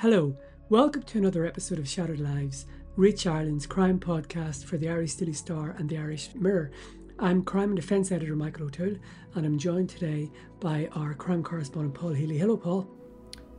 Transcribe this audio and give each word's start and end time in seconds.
Hello, 0.00 0.36
welcome 0.68 1.02
to 1.04 1.16
another 1.16 1.46
episode 1.46 1.78
of 1.78 1.88
Shattered 1.88 2.20
Lives, 2.20 2.66
Reach 2.96 3.26
Ireland's 3.26 3.64
crime 3.64 3.98
podcast 3.98 4.66
for 4.66 4.76
the 4.76 4.90
Irish 4.90 5.14
Daily 5.14 5.32
Star 5.32 5.74
and 5.78 5.88
the 5.88 5.96
Irish 5.96 6.34
Mirror. 6.34 6.70
I'm 7.18 7.42
crime 7.42 7.70
and 7.70 7.76
defence 7.76 8.12
editor 8.12 8.36
Michael 8.36 8.66
O'Toole, 8.66 8.98
and 9.34 9.46
I'm 9.46 9.56
joined 9.56 9.88
today 9.88 10.30
by 10.60 10.90
our 10.92 11.14
crime 11.14 11.42
correspondent 11.42 11.94
Paul 11.94 12.12
Healy. 12.12 12.36
Hello, 12.36 12.58
Paul. 12.58 12.86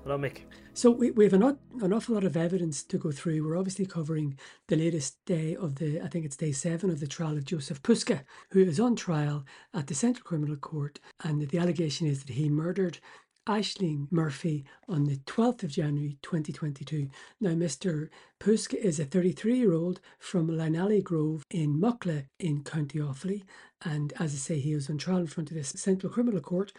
Hello, 0.04 0.16
Mick. 0.16 0.42
So 0.76 0.92
we, 0.92 1.10
we 1.10 1.24
have 1.24 1.34
an, 1.34 1.58
an 1.82 1.92
awful 1.92 2.14
lot 2.14 2.24
of 2.24 2.38
evidence 2.38 2.84
to 2.84 3.00
go 3.00 3.12
through. 3.12 3.44
We're 3.44 3.58
obviously 3.58 3.88
covering 3.88 4.38
the 4.68 4.76
latest 4.76 5.18
day 5.26 5.56
of 5.56 5.78
the, 5.78 6.00
I 6.02 6.08
think 6.08 6.24
it's 6.24 6.38
day 6.38 6.52
seven 6.52 6.92
of 6.92 7.00
the 7.00 7.08
trial 7.08 7.36
of 7.36 7.46
Jozef 7.46 7.82
Puska, 7.82 8.22
who 8.52 8.62
is 8.62 8.80
on 8.80 8.96
trial 8.96 9.44
at 9.74 9.88
the 9.88 9.96
Central 9.96 10.24
Criminal 10.24 10.56
Court, 10.56 11.00
and 11.24 11.50
the 11.50 11.58
allegation 11.58 12.06
is 12.06 12.24
that 12.24 12.34
he 12.34 12.48
murdered 12.48 13.00
Ashling 13.48 14.12
Murphy 14.12 14.66
on 14.90 15.06
the 15.06 15.16
12th 15.26 15.64
of 15.64 15.72
January 15.72 16.18
2022. 16.22 17.10
Now, 17.40 17.52
Mr. 17.52 18.10
Puska 18.42 18.76
is 18.76 19.00
a 19.00 19.06
33 19.06 19.58
year 19.58 19.74
old 19.74 20.02
from 20.20 20.50
Lynally 20.50 21.02
Grove 21.02 21.46
in 21.50 21.80
Mucklagh 21.80 22.28
in 22.40 22.64
County 22.64 23.00
Offaly. 23.00 23.44
And 23.84 24.12
as 24.20 24.34
I 24.34 24.38
say, 24.38 24.60
he 24.60 24.76
was 24.76 24.90
on 24.90 24.98
trial 24.98 25.20
in 25.20 25.28
front 25.28 25.50
of 25.50 25.56
this 25.56 25.70
Central 25.70 26.12
Criminal 26.12 26.42
Court 26.42 26.74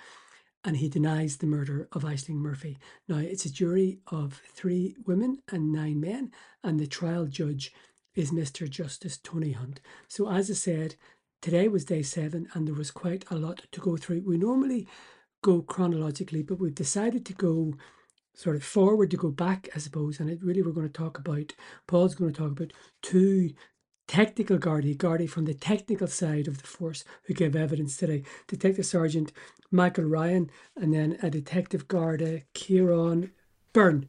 and 0.63 0.77
he 0.77 0.91
denies 0.91 1.39
the 1.39 1.47
murder 1.47 1.89
of 1.93 2.03
Ashling 2.03 2.37
Murphy. 2.37 2.79
Now, 3.09 3.17
it's 3.17 3.47
a 3.47 3.53
jury 3.53 4.01
of 4.09 4.43
three 4.53 4.95
women 5.07 5.39
and 5.51 5.73
nine 5.73 6.01
men, 6.01 6.33
and 6.63 6.79
the 6.79 6.87
trial 6.87 7.27
judge 7.27 7.73
is 8.15 8.33
Mr. 8.33 8.69
Justice 8.69 9.17
Tony 9.17 9.53
Hunt. 9.53 9.81
So, 10.09 10.29
as 10.29 10.51
I 10.51 10.55
said, 10.55 10.97
today 11.41 11.69
was 11.69 11.85
day 11.85 12.03
seven, 12.03 12.49
and 12.53 12.67
there 12.67 12.75
was 12.75 12.91
quite 12.91 13.25
a 13.31 13.37
lot 13.37 13.63
to 13.71 13.81
go 13.81 13.97
through. 13.97 14.25
We 14.27 14.37
normally 14.37 14.89
go 15.43 15.63
chronologically, 15.63 16.43
but 16.43 16.59
we've 16.59 16.75
decided 16.75 17.25
to 17.27 17.35
go 17.35 17.75
sort 18.35 18.57
of 18.57 18.63
forward 18.63 19.11
to 19.11 19.17
go 19.17 19.31
back, 19.31 19.69
I 19.75 19.79
suppose. 19.79 20.21
And 20.21 20.31
it 20.31 20.43
really 20.43 20.63
we're 20.63 20.73
going 20.73 20.87
to 20.87 20.93
talk 20.93 21.19
about 21.19 21.55
Paul's 21.87 22.15
going 22.15 22.33
to 22.33 22.39
talk 22.39 22.53
about 22.53 22.73
two 23.03 23.51
technical 24.07 24.59
Gardaí, 24.59 24.97
Gardaí 24.97 25.29
from 25.29 25.45
the 25.45 25.55
technical 25.55 26.07
side 26.07 26.49
of 26.49 26.59
the 26.59 26.67
force 26.67 27.05
who 27.25 27.35
gave 27.35 27.55
evidence 27.55 27.97
today. 27.97 28.23
Detective 28.47 28.87
Sergeant 28.87 29.33
Michael 29.71 30.05
Ryan 30.05 30.51
and 30.77 30.95
then 30.95 31.19
a 31.23 31.31
Detective 31.31 31.89
Garda 31.89 32.43
Kieran 32.55 33.33
Byrne. 33.73 34.09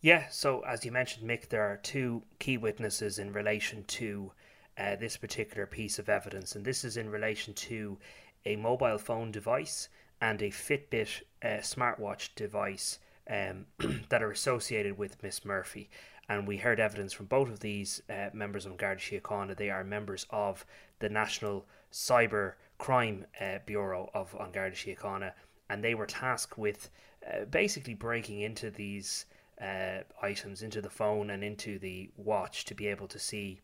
Yeah, 0.00 0.28
so 0.30 0.60
as 0.60 0.84
you 0.84 0.92
mentioned, 0.92 1.28
Mick, 1.28 1.48
there 1.48 1.64
are 1.64 1.76
two 1.76 2.22
key 2.38 2.56
witnesses 2.56 3.18
in 3.18 3.32
relation 3.32 3.82
to 3.84 4.30
uh, 4.78 4.94
this 4.94 5.16
particular 5.16 5.66
piece 5.66 5.98
of 5.98 6.08
evidence, 6.08 6.54
and 6.54 6.64
this 6.64 6.84
is 6.84 6.96
in 6.96 7.10
relation 7.10 7.52
to 7.54 7.98
a 8.46 8.54
mobile 8.54 8.98
phone 8.98 9.32
device 9.32 9.88
and 10.20 10.42
a 10.42 10.50
Fitbit 10.50 11.22
uh, 11.42 11.46
smartwatch 11.60 12.30
device 12.34 12.98
um, 13.30 13.66
that 14.08 14.22
are 14.22 14.30
associated 14.30 14.98
with 14.98 15.22
Miss 15.22 15.44
Murphy. 15.44 15.88
And 16.28 16.46
we 16.46 16.58
heard 16.58 16.78
evidence 16.80 17.12
from 17.12 17.26
both 17.26 17.48
of 17.48 17.60
these 17.60 18.02
uh, 18.10 18.28
members 18.32 18.66
of 18.66 18.76
Garda 18.76 19.00
Síochána. 19.00 19.56
They 19.56 19.70
are 19.70 19.84
members 19.84 20.26
of 20.30 20.66
the 20.98 21.08
National 21.08 21.64
Cyber 21.92 22.54
Crime 22.76 23.24
uh, 23.40 23.58
Bureau 23.64 24.10
of 24.14 24.36
Garda 24.52 24.76
Síochána, 24.76 25.32
and 25.70 25.82
they 25.82 25.94
were 25.94 26.06
tasked 26.06 26.58
with 26.58 26.90
uh, 27.26 27.44
basically 27.46 27.94
breaking 27.94 28.40
into 28.40 28.70
these 28.70 29.26
uh, 29.60 30.02
items, 30.22 30.62
into 30.62 30.80
the 30.80 30.90
phone 30.90 31.30
and 31.30 31.42
into 31.42 31.78
the 31.78 32.10
watch 32.16 32.64
to 32.66 32.74
be 32.74 32.86
able 32.86 33.08
to 33.08 33.18
see 33.18 33.60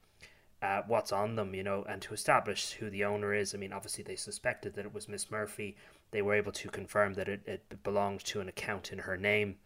uh, 0.62 0.82
what's 0.86 1.12
on 1.12 1.36
them, 1.36 1.54
you 1.54 1.62
know, 1.62 1.84
and 1.88 2.00
to 2.02 2.14
establish 2.14 2.72
who 2.72 2.88
the 2.88 3.04
owner 3.04 3.34
is. 3.34 3.54
I 3.54 3.58
mean, 3.58 3.72
obviously 3.72 4.04
they 4.04 4.16
suspected 4.16 4.74
that 4.74 4.86
it 4.86 4.94
was 4.94 5.08
Miss 5.08 5.30
Murphy. 5.30 5.76
They 6.10 6.22
were 6.22 6.34
able 6.34 6.52
to 6.52 6.68
confirm 6.68 7.14
that 7.14 7.28
it, 7.28 7.42
it 7.46 7.82
belonged 7.82 8.24
to 8.26 8.40
an 8.40 8.48
account 8.48 8.92
in 8.92 9.00
her 9.00 9.16
name, 9.16 9.56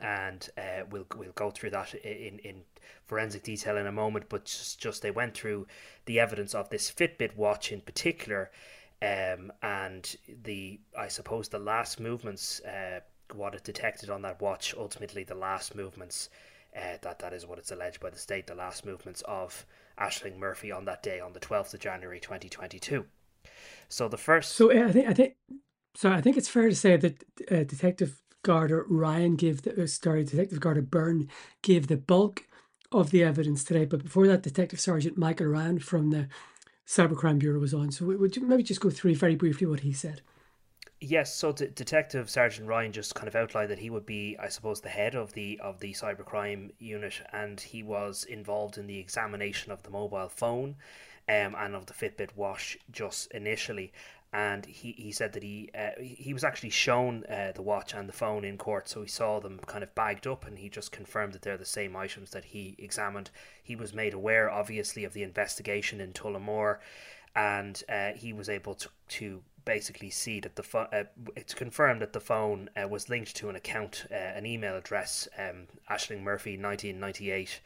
and 0.00 0.48
uh, 0.58 0.84
we'll 0.90 1.06
we'll 1.16 1.32
go 1.32 1.50
through 1.50 1.70
that 1.70 1.94
in 1.94 2.38
in 2.40 2.62
forensic 3.06 3.42
detail 3.42 3.76
in 3.76 3.86
a 3.86 3.92
moment. 3.92 4.28
But 4.28 4.46
just 4.46 4.80
just 4.80 5.02
they 5.02 5.10
went 5.10 5.34
through 5.34 5.66
the 6.06 6.18
evidence 6.18 6.54
of 6.54 6.70
this 6.70 6.90
Fitbit 6.90 7.36
watch 7.36 7.70
in 7.70 7.80
particular, 7.80 8.50
um, 9.02 9.52
and 9.62 10.16
the 10.42 10.80
I 10.98 11.08
suppose 11.08 11.48
the 11.48 11.58
last 11.58 12.00
movements. 12.00 12.60
Uh, 12.60 13.00
what 13.34 13.54
it 13.54 13.62
detected 13.62 14.10
on 14.10 14.22
that 14.22 14.40
watch 14.40 14.74
ultimately 14.76 15.22
the 15.22 15.36
last 15.36 15.76
movements 15.76 16.30
uh, 16.76 16.96
that 17.02 17.20
that 17.20 17.32
is 17.32 17.46
what 17.46 17.58
it's 17.58 17.70
alleged 17.70 18.00
by 18.00 18.10
the 18.10 18.18
state 18.18 18.46
the 18.48 18.54
last 18.56 18.84
movements 18.84 19.22
of 19.22 19.64
Ashling 20.00 20.38
Murphy 20.38 20.72
on 20.72 20.84
that 20.86 21.02
day, 21.02 21.20
on 21.20 21.32
the 21.32 21.40
12th 21.40 21.74
of 21.74 21.80
January 21.80 22.20
2022. 22.20 23.04
So 23.88 24.08
the 24.08 24.16
first. 24.16 24.52
So 24.52 24.70
uh, 24.70 24.88
I 24.88 24.92
think 24.92 25.08
I 25.08 25.12
think 25.12 25.36
so. 25.94 26.10
I 26.10 26.20
think 26.20 26.36
it's 26.36 26.48
fair 26.48 26.68
to 26.68 26.74
say 26.74 26.96
that 26.96 27.24
uh, 27.50 27.64
Detective 27.64 28.22
Garda 28.42 28.82
Ryan 28.88 29.36
gave 29.36 29.62
the 29.62 29.82
uh, 29.82 29.86
sorry 29.86 30.24
Detective 30.24 30.60
Garda 30.60 30.82
Byrne 30.82 31.28
gave 31.62 31.88
the 31.88 31.96
bulk 31.96 32.46
of 32.92 33.10
the 33.10 33.22
evidence 33.22 33.64
today. 33.64 33.84
But 33.84 34.04
before 34.04 34.26
that, 34.26 34.42
Detective 34.42 34.80
Sergeant 34.80 35.18
Michael 35.18 35.46
Ryan 35.46 35.78
from 35.78 36.10
the 36.10 36.28
Cybercrime 36.86 37.38
Bureau 37.38 37.60
was 37.60 37.74
on. 37.74 37.90
So 37.90 38.04
would 38.06 38.36
you 38.36 38.42
maybe 38.42 38.62
just 38.62 38.80
go 38.80 38.90
through 38.90 39.14
very 39.14 39.36
briefly 39.36 39.66
what 39.66 39.80
he 39.80 39.92
said? 39.92 40.22
Yes, 41.02 41.34
so 41.34 41.50
Detective 41.52 42.28
Sergeant 42.28 42.68
Ryan 42.68 42.92
just 42.92 43.14
kind 43.14 43.26
of 43.26 43.34
outlined 43.34 43.70
that 43.70 43.78
he 43.78 43.88
would 43.88 44.04
be, 44.04 44.36
I 44.38 44.48
suppose, 44.48 44.82
the 44.82 44.90
head 44.90 45.14
of 45.14 45.32
the 45.32 45.58
of 45.60 45.80
the 45.80 45.94
cybercrime 45.94 46.72
unit, 46.78 47.22
and 47.32 47.58
he 47.58 47.82
was 47.82 48.24
involved 48.24 48.76
in 48.76 48.86
the 48.86 48.98
examination 48.98 49.72
of 49.72 49.82
the 49.82 49.88
mobile 49.90 50.28
phone, 50.28 50.76
um, 51.26 51.54
and 51.56 51.74
of 51.74 51.86
the 51.86 51.94
Fitbit 51.94 52.36
watch 52.36 52.78
just 52.90 53.30
initially. 53.32 53.92
And 54.32 54.66
he, 54.66 54.92
he 54.92 55.10
said 55.10 55.32
that 55.32 55.42
he 55.42 55.70
uh, 55.74 55.92
he 56.00 56.34
was 56.34 56.44
actually 56.44 56.70
shown 56.70 57.24
uh, 57.24 57.52
the 57.54 57.62
watch 57.62 57.94
and 57.94 58.06
the 58.06 58.12
phone 58.12 58.44
in 58.44 58.58
court, 58.58 58.86
so 58.86 59.00
he 59.00 59.08
saw 59.08 59.40
them 59.40 59.58
kind 59.66 59.82
of 59.82 59.94
bagged 59.94 60.26
up, 60.26 60.46
and 60.46 60.58
he 60.58 60.68
just 60.68 60.92
confirmed 60.92 61.32
that 61.32 61.40
they're 61.42 61.56
the 61.56 61.64
same 61.64 61.96
items 61.96 62.30
that 62.32 62.44
he 62.44 62.74
examined. 62.78 63.30
He 63.62 63.74
was 63.74 63.94
made 63.94 64.12
aware, 64.12 64.50
obviously, 64.50 65.04
of 65.04 65.14
the 65.14 65.22
investigation 65.22 65.98
in 65.98 66.12
Tullamore, 66.12 66.78
and 67.34 67.82
uh, 67.88 68.10
he 68.12 68.32
was 68.34 68.48
able 68.48 68.74
to 68.74 68.88
to 69.08 69.42
basically 69.64 70.10
see 70.10 70.40
that 70.40 70.56
the 70.56 70.62
phone, 70.62 70.88
uh, 70.92 71.04
it's 71.36 71.54
confirmed 71.54 72.02
that 72.02 72.12
the 72.12 72.20
phone 72.20 72.70
uh, 72.76 72.88
was 72.88 73.08
linked 73.08 73.36
to 73.36 73.48
an 73.48 73.56
account, 73.56 74.06
uh, 74.10 74.14
an 74.14 74.46
email 74.46 74.76
address, 74.76 75.28
um, 75.38 75.66
Ashling 75.90 76.22
Murphy 76.22 76.56
1998, 76.56 77.60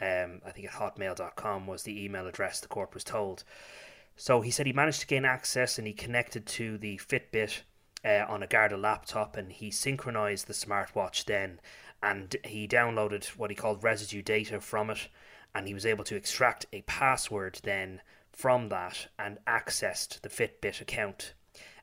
um, 0.00 0.40
I 0.46 0.50
think 0.50 0.66
at 0.66 0.74
hotmail.com 0.74 1.66
was 1.66 1.82
the 1.82 2.04
email 2.04 2.26
address 2.26 2.60
the 2.60 2.68
court 2.68 2.94
was 2.94 3.04
told. 3.04 3.44
So 4.16 4.40
he 4.40 4.50
said 4.50 4.66
he 4.66 4.72
managed 4.72 5.00
to 5.00 5.06
gain 5.06 5.24
access 5.24 5.78
and 5.78 5.86
he 5.86 5.92
connected 5.92 6.46
to 6.46 6.78
the 6.78 6.98
Fitbit 6.98 7.62
uh, 8.04 8.24
on 8.28 8.42
a 8.42 8.46
Garda 8.46 8.76
laptop 8.76 9.36
and 9.36 9.52
he 9.52 9.70
synchronized 9.70 10.46
the 10.46 10.52
smartwatch 10.52 11.24
then 11.24 11.60
and 12.02 12.36
he 12.44 12.68
downloaded 12.68 13.26
what 13.36 13.50
he 13.50 13.56
called 13.56 13.82
residue 13.82 14.22
data 14.22 14.60
from 14.60 14.90
it 14.90 15.08
and 15.54 15.66
he 15.66 15.74
was 15.74 15.86
able 15.86 16.04
to 16.04 16.16
extract 16.16 16.66
a 16.72 16.82
password 16.82 17.60
then 17.64 18.00
from 18.38 18.68
that 18.68 19.08
and 19.18 19.38
accessed 19.48 20.20
the 20.20 20.28
Fitbit 20.28 20.80
account 20.80 21.34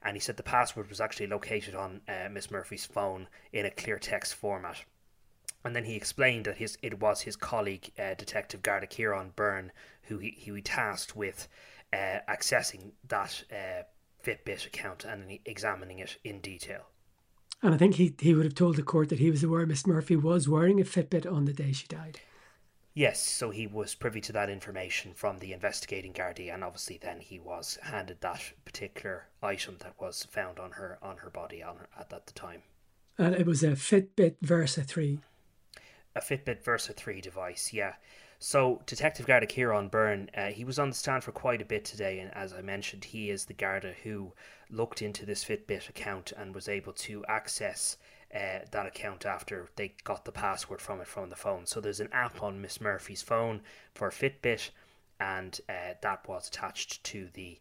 and 0.02 0.16
he 0.16 0.22
said 0.22 0.38
the 0.38 0.44
password 0.44 0.88
was 0.88 1.02
actually 1.02 1.28
located 1.28 1.76
on 1.76 2.00
uh, 2.08 2.30
Miss 2.32 2.52
Murphy's 2.52 2.86
phone 2.86 3.28
in 3.52 3.66
a 3.66 3.72
clear 3.72 3.98
text 3.98 4.36
format. 4.36 4.86
And 5.66 5.76
then 5.76 5.84
he 5.84 5.96
explained 5.96 6.46
that 6.46 6.58
his 6.58 6.78
it 6.84 7.00
was 7.00 7.22
his 7.22 7.36
colleague, 7.36 7.92
uh, 7.98 8.14
Detective 8.14 8.62
Garda 8.62 8.86
Kieran 8.86 9.34
Byrne, 9.36 9.72
who 10.04 10.20
he, 10.20 10.36
he 10.38 10.62
tasked 10.62 11.16
with 11.16 11.48
uh, 11.92 12.20
accessing 12.30 12.92
that 13.08 13.44
uh, 13.52 13.84
Fitbit 14.24 14.68
account 14.68 15.04
and 15.04 15.40
examining 15.44 15.98
it 16.00 16.18
in 16.24 16.40
detail. 16.40 16.86
And 17.64 17.74
I 17.74 17.78
think 17.78 17.96
he, 17.96 18.14
he 18.20 18.36
would 18.36 18.46
have 18.46 18.54
told 18.54 18.76
the 18.76 18.84
court 18.84 19.10
that 19.10 19.20
he 19.20 19.32
was 19.32 19.44
aware 19.44 19.66
Miss 19.66 19.88
Murphy 19.88 20.16
was 20.16 20.48
wearing 20.48 20.80
a 20.80 20.84
Fitbit 20.84 21.30
on 21.30 21.46
the 21.46 21.54
day 21.54 21.72
she 21.72 21.88
died. 21.88 22.20
Yes, 22.98 23.22
so 23.22 23.50
he 23.50 23.68
was 23.68 23.94
privy 23.94 24.22
to 24.22 24.32
that 24.32 24.50
information 24.50 25.14
from 25.14 25.40
the 25.40 25.52
investigating 25.52 26.14
Gardaí, 26.14 26.52
and 26.52 26.64
obviously 26.64 26.98
then 26.98 27.20
he 27.20 27.40
was 27.40 27.78
handed 27.84 28.22
that 28.22 28.54
particular 28.64 29.28
item 29.44 29.76
that 29.82 30.00
was 30.00 30.24
found 30.24 30.60
on 30.60 30.72
her 30.72 30.98
on 31.02 31.18
her 31.18 31.30
body 31.30 31.62
on 31.62 31.76
her, 31.76 31.90
at 32.00 32.10
that 32.10 32.28
time. 32.28 32.64
And 33.18 33.36
it 33.36 33.46
was 33.46 33.64
a 33.64 33.72
Fitbit 33.72 34.36
Versa 34.42 34.82
three. 34.82 35.20
A 36.16 36.22
Fitbit 36.22 36.64
Versa 36.64 36.94
three 36.94 37.20
device, 37.20 37.74
yeah. 37.74 37.96
So 38.40 38.82
Detective 38.86 39.26
Garda 39.26 39.46
Kieran 39.46 39.90
Byrne, 39.90 40.30
uh, 40.34 40.48
he 40.48 40.64
was 40.64 40.80
on 40.80 40.90
the 40.90 40.96
stand 40.96 41.26
for 41.26 41.34
quite 41.34 41.62
a 41.62 41.66
bit 41.66 41.84
today, 41.84 42.20
and 42.20 42.34
as 42.34 42.54
I 42.54 42.62
mentioned, 42.62 43.04
he 43.04 43.30
is 43.30 43.44
the 43.44 43.54
Garda 43.54 43.94
who 44.04 44.32
looked 44.70 45.02
into 45.02 45.26
this 45.26 45.44
Fitbit 45.44 45.90
account 45.90 46.32
and 46.38 46.56
was 46.56 46.70
able 46.70 46.94
to 46.94 47.26
access 47.28 47.98
uh, 48.36 48.60
that 48.72 48.86
account 48.86 49.26
after 49.26 49.70
they 49.78 49.94
got 50.04 50.26
the 50.26 50.32
password 50.32 50.82
from 50.82 51.00
it 51.00 51.08
from 51.08 51.30
the 51.30 51.36
phone. 51.36 51.66
So 51.66 51.80
there's 51.80 52.02
an 52.02 52.10
app 52.12 52.44
on 52.44 52.62
Miss 52.62 52.82
Murphy's 52.82 53.22
phone 53.22 53.62
for 53.94 54.10
Fitbit, 54.10 54.72
and 55.20 55.60
uh, 55.70 55.94
that 56.02 56.28
was 56.28 56.50
attached 56.50 57.04
to 57.06 57.30
the 57.34 57.58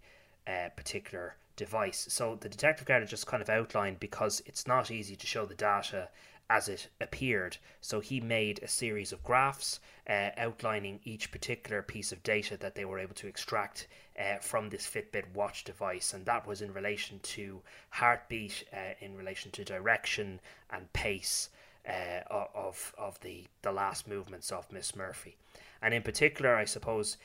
uh, 0.47 0.71
particular 0.75 1.37
device. 1.57 2.07
So 2.11 2.37
the 2.41 2.49
detective 2.49 2.87
guard 2.87 3.07
just 3.07 3.27
kind 3.27 3.43
of 3.43 3.49
outlined 3.49 4.01
because 4.01 4.43
it's 4.47 4.67
not 4.67 4.91
easy 4.91 5.15
to 5.15 5.27
show 5.27 5.47
the 5.47 5.55
data 5.55 6.09
as 6.49 6.69
it 6.69 6.89
appeared. 7.01 7.57
So 7.81 8.01
he 8.01 8.21
made 8.21 8.63
a 8.63 8.69
series 8.69 9.13
of 9.13 9.23
graphs 9.23 9.81
uh, 10.09 10.31
outlining 10.37 11.01
each 11.05 11.31
particular 11.33 11.83
piece 11.83 12.13
of 12.13 12.23
data 12.23 12.57
that 12.59 12.75
they 12.75 12.85
were 12.85 12.99
able 12.99 13.15
to 13.15 13.29
extract 13.29 13.89
uh, 14.19 14.37
from 14.41 14.69
this 14.69 14.87
Fitbit 14.87 15.33
watch 15.35 15.65
device, 15.65 16.13
and 16.13 16.27
that 16.27 16.47
was 16.47 16.61
in 16.61 16.73
relation 16.73 17.19
to 17.21 17.63
heartbeat, 17.91 18.65
uh, 18.73 18.95
in 19.01 19.17
relation 19.17 19.51
to 19.53 19.65
direction 19.65 20.41
and 20.71 20.93
pace. 20.93 21.51
uh, 21.89 22.21
of 22.55 22.95
of 22.97 23.21
the 23.21 23.45
the 23.63 23.73
last 23.73 24.09
movements 24.09 24.51
of 24.51 24.73
Miss 24.73 24.97
Murphy, 24.97 25.37
and 25.83 25.93
in 25.93 26.03
particular, 26.03 26.57
I 26.57 26.65
suppose 26.65 27.17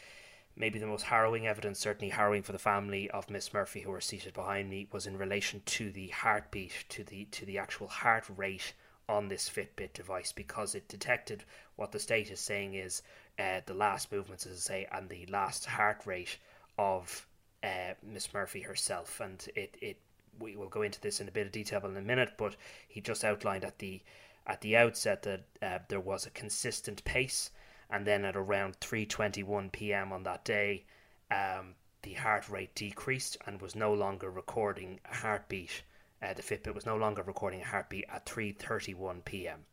maybe 0.56 0.80
the 0.80 0.88
most 0.88 1.04
harrowing 1.04 1.48
evidence, 1.48 1.80
certainly 1.80 2.10
harrowing 2.10 2.44
for 2.44 2.52
the 2.52 2.60
family 2.60 3.10
of 3.12 3.30
Miss 3.30 3.54
Murphy, 3.54 3.82
who 3.82 3.94
are 3.94 4.02
seated 4.02 4.34
behind 4.34 4.70
me, 4.70 4.88
was 4.92 5.08
in 5.08 5.18
relation 5.18 5.62
to 5.66 5.92
the 5.92 6.10
heartbeat, 6.10 6.86
to 6.90 7.04
the 7.04 7.26
to 7.26 7.46
the 7.46 7.58
actual 7.58 7.88
heart 7.88 8.26
rate 8.36 8.74
on 9.10 9.28
this 9.28 9.50
Fitbit 9.50 9.94
device, 9.94 10.32
because 10.32 10.76
it 10.76 10.88
detected 10.88 11.44
what 11.76 11.92
the 11.92 12.00
state 12.00 12.30
is 12.32 12.40
saying 12.40 12.76
is 12.76 13.02
uh, 13.40 13.62
the 13.66 13.74
last 13.74 14.12
movements, 14.12 14.46
as 14.46 14.58
I 14.58 14.60
say, 14.60 14.88
and 14.92 15.10
the 15.10 15.26
last 15.26 15.66
heart 15.66 16.02
rate 16.06 16.38
of 16.78 17.26
uh, 17.64 17.94
Miss 18.04 18.34
Murphy 18.34 18.62
herself, 18.62 19.20
and 19.20 19.46
it 19.56 19.76
it 19.82 19.98
we 20.40 20.56
will 20.56 20.70
go 20.70 20.84
into 20.84 21.02
this 21.02 21.20
in 21.20 21.28
a 21.28 21.32
bit 21.32 21.48
of 21.48 21.52
detail 21.52 21.86
in 21.86 21.98
a 21.98 22.02
minute, 22.02 22.34
but 22.38 22.56
he 22.88 23.02
just 23.02 23.26
outlined 23.26 23.66
at 23.66 23.80
the 23.80 24.02
at 24.48 24.62
the 24.62 24.78
outset 24.78 25.24
that 25.24 25.42
uh, 25.62 25.80
there 25.90 26.00
was 26.00 26.26
a 26.26 26.32
consistent 26.32 27.04
pace, 27.04 27.52
and 27.90 28.06
then 28.06 28.24
at 28.24 28.36
around 28.36 28.80
3:21 28.80 29.72
p.m. 29.72 30.14
on 30.14 30.24
that 30.24 30.46
day, 30.46 30.86
um, 31.32 31.76
the 32.04 32.14
heart 32.14 32.48
rate 32.50 32.74
decreased 32.76 33.38
and 33.46 33.62
was 33.62 33.76
no 33.76 33.94
longer 33.94 34.30
recording 34.30 35.00
a 35.12 35.16
heartbeat. 35.16 35.84
Uh, 36.22 36.34
the 36.34 36.42
Fitbit 36.42 36.76
was 36.76 36.86
no 36.86 36.98
longer 36.98 37.24
recording 37.24 37.62
a 37.62 37.66
heartbeat 37.66 38.06
at 38.12 38.26
3:31 38.26 39.24
p.m. 39.24 39.66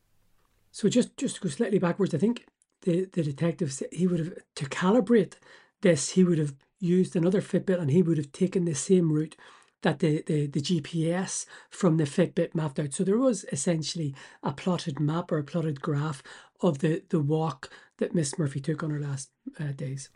So 0.70 0.88
just 0.88 1.16
just 1.16 1.37
to 1.37 1.40
go 1.43 1.48
slightly 1.48 1.78
backwards, 1.78 2.14
I 2.14 2.19
think 2.19 2.46
the 2.82 3.06
the 3.12 3.22
detective 3.22 3.72
said 3.72 3.88
he 3.93 4.06
would 4.06 4.20
have 4.20 4.34
to 4.54 4.64
calibrate 4.66 5.34
this. 5.81 6.10
He 6.10 6.25
would 6.25 6.38
have 6.38 6.54
used 6.78 7.16
another 7.16 7.40
Fitbit 7.40 7.81
and 7.81 7.90
he 7.90 8.02
would 8.02 8.19
have 8.19 8.32
taken 8.32 8.64
the 8.64 8.75
same 8.75 9.12
route 9.12 9.37
that 9.82 10.00
the, 10.00 10.22
the, 10.26 10.46
the 10.46 10.60
GPS 10.60 11.46
from 11.70 11.96
the 11.96 12.04
Fitbit 12.04 12.54
mapped 12.54 12.81
out. 12.81 12.93
So 12.93 13.04
there 13.04 13.19
was 13.19 13.44
essentially 13.52 14.14
a 14.43 14.52
plotted 14.52 14.98
map 14.98 15.31
or 15.31 15.38
a 15.38 15.44
plotted 15.44 15.81
graph 15.81 16.22
of 16.60 16.78
the, 16.78 17.02
the 17.10 17.20
walk 17.20 17.70
that 17.98 18.14
Miss 18.14 18.38
Murphy 18.38 18.60
took 18.60 18.82
on 18.82 18.90
her 18.90 19.00
last 19.00 19.31
uh, 19.60 19.72
days. 19.72 20.10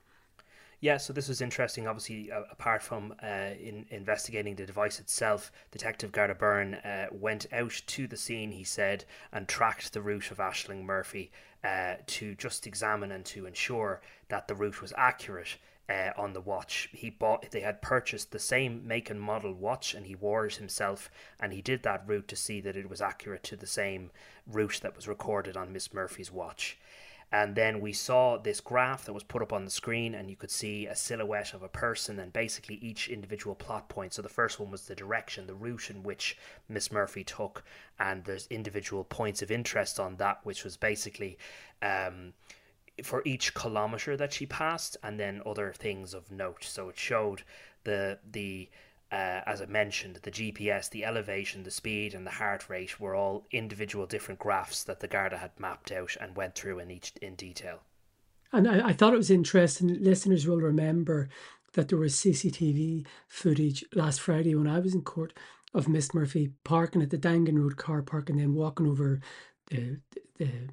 Yeah, 0.83 0.97
so 0.97 1.13
this 1.13 1.29
was 1.29 1.43
interesting. 1.43 1.87
Obviously, 1.87 2.33
uh, 2.33 2.43
apart 2.51 2.83
from 2.83 3.15
uh, 3.23 3.51
in 3.61 3.85
investigating 3.91 4.57
the 4.57 4.65
device 4.65 4.99
itself, 4.99 5.53
Detective 5.71 6.11
Garda 6.11 6.35
Byrne 6.35 6.75
uh, 6.77 7.09
went 7.13 7.47
out 7.53 7.83
to 7.87 8.07
the 8.07 8.17
scene, 8.17 8.53
he 8.53 8.65
said, 8.65 9.05
and 9.31 9.47
tracked 9.47 9.93
the 9.93 10.01
route 10.01 10.31
of 10.31 10.39
Ashling 10.39 10.85
Murphy 10.85 11.31
uh, 11.63 11.97
to 12.07 12.35
just 12.35 12.67
examine 12.67 13.13
and 13.13 13.27
to 13.27 13.45
ensure 13.45 14.01
that 14.29 14.49
the 14.49 14.55
route 14.55 14.81
was 14.81 14.95
accurate 14.97 15.59
uh, 15.91 16.13
on 16.17 16.33
the 16.33 16.41
watch. 16.41 16.89
He 16.93 17.11
bought 17.11 17.51
they 17.51 17.61
had 17.61 17.83
purchased 17.83 18.31
the 18.31 18.39
same 18.39 18.87
make 18.87 19.11
and 19.11 19.21
model 19.21 19.53
watch 19.53 19.93
and 19.93 20.07
he 20.07 20.15
wore 20.15 20.47
it 20.47 20.55
himself 20.55 21.11
and 21.39 21.53
he 21.53 21.61
did 21.61 21.83
that 21.83 22.05
route 22.07 22.29
to 22.29 22.37
see 22.37 22.61
that 22.63 22.77
it 22.77 22.89
was 22.89 23.03
accurate 23.03 23.43
to 23.45 23.57
the 23.57 23.67
same 23.67 24.11
route 24.47 24.79
that 24.83 24.97
was 24.97 25.09
recorded 25.09 25.57
on 25.57 25.73
Miss 25.73 25.93
Murphy's 25.93 26.33
watch. 26.33 26.79
And 27.33 27.55
then 27.55 27.81
we 27.81 27.93
saw 27.93 28.39
this 28.39 28.61
graph 28.61 29.05
that 29.05 29.13
was 29.13 29.23
put 29.23 29.43
up 29.43 29.53
on 29.53 29.65
the 29.65 29.71
screen, 29.71 30.15
and 30.15 30.29
you 30.29 30.37
could 30.37 30.51
see 30.51 30.87
a 30.87 30.97
silhouette 30.97 31.55
of 31.55 31.63
a 31.63 31.69
person 31.69 32.19
and 32.19 32.33
basically 32.33 32.77
each 32.77 33.09
individual 33.09 33.55
plot 33.55 33.89
point. 33.89 34.15
So 34.15 34.23
the 34.23 34.29
first 34.29 34.59
one 34.59 34.71
was 34.71 34.87
the 34.87 34.97
direction, 34.97 35.47
the 35.47 35.55
route 35.55 35.91
in 35.91 36.03
which 36.03 36.37
Miss 36.69 36.91
Murphy 36.91 37.23
took, 37.23 37.63
and 38.01 38.25
there's 38.25 38.49
individual 38.49 39.05
points 39.05 39.43
of 39.43 39.51
interest 39.51 40.01
on 40.01 40.17
that, 40.17 40.41
which 40.43 40.65
was 40.65 40.77
basically 40.77 41.39
um, 41.83 42.33
for 43.05 43.23
each 43.25 43.55
kilometer 43.55 44.17
that 44.17 44.33
she 44.33 44.47
passed, 44.47 44.97
and 45.03 45.21
then 45.21 45.41
other 45.47 45.73
things 45.73 46.15
of 46.15 46.33
note. 46.33 46.65
So 46.65 46.89
it 46.89 46.99
showed 46.99 47.45
the 47.85 48.19
the 48.29 48.69
uh, 49.13 49.41
as 49.47 49.61
I 49.61 49.67
mentioned, 49.67 50.21
the 50.23 50.31
GPS, 50.31 50.89
the 50.89 51.05
elevation, 51.05 51.65
the 51.65 51.71
speed, 51.71 52.15
and 52.15 52.27
the 52.27 52.33
heart 52.33 52.69
rate 52.69 53.01
were 53.01 53.15
all 53.15 53.47
individual 53.51 54.07
different 54.07 54.39
graphs 54.39 54.85
that 54.85 55.01
the 55.01 55.09
Garda 55.09 55.39
had 55.39 55.59
mapped 55.59 55.91
out 55.91 56.17
and 56.21 56.37
went 56.37 56.55
through 56.55 56.79
in 56.79 56.91
each 56.91 57.13
in 57.21 57.35
detail. 57.35 57.81
And 58.53 58.69
I, 58.69 58.89
I 58.89 58.93
thought 58.93 59.15
it 59.15 59.19
was 59.19 59.31
interesting. 59.31 60.03
Listeners 60.03 60.47
will 60.47 60.61
remember 60.61 61.29
that 61.75 61.89
there 61.89 61.99
was 61.99 62.15
CCTV 62.17 63.07
footage 63.29 63.85
last 63.95 64.21
Friday 64.21 64.55
when 64.55 64.67
I 64.69 64.81
was 64.81 64.95
in 64.95 65.03
court 65.03 65.33
of 65.75 65.89
Miss 65.89 66.15
Murphy 66.15 66.53
parking 66.65 67.03
at 67.03 67.11
the 67.11 67.19
Daingean 67.19 67.59
Road 67.59 67.77
car 67.77 68.03
park 68.03 68.29
and 68.29 68.39
then 68.39 68.55
walking 68.55 68.87
over 68.87 69.21
the 69.69 70.01
the 70.39 70.69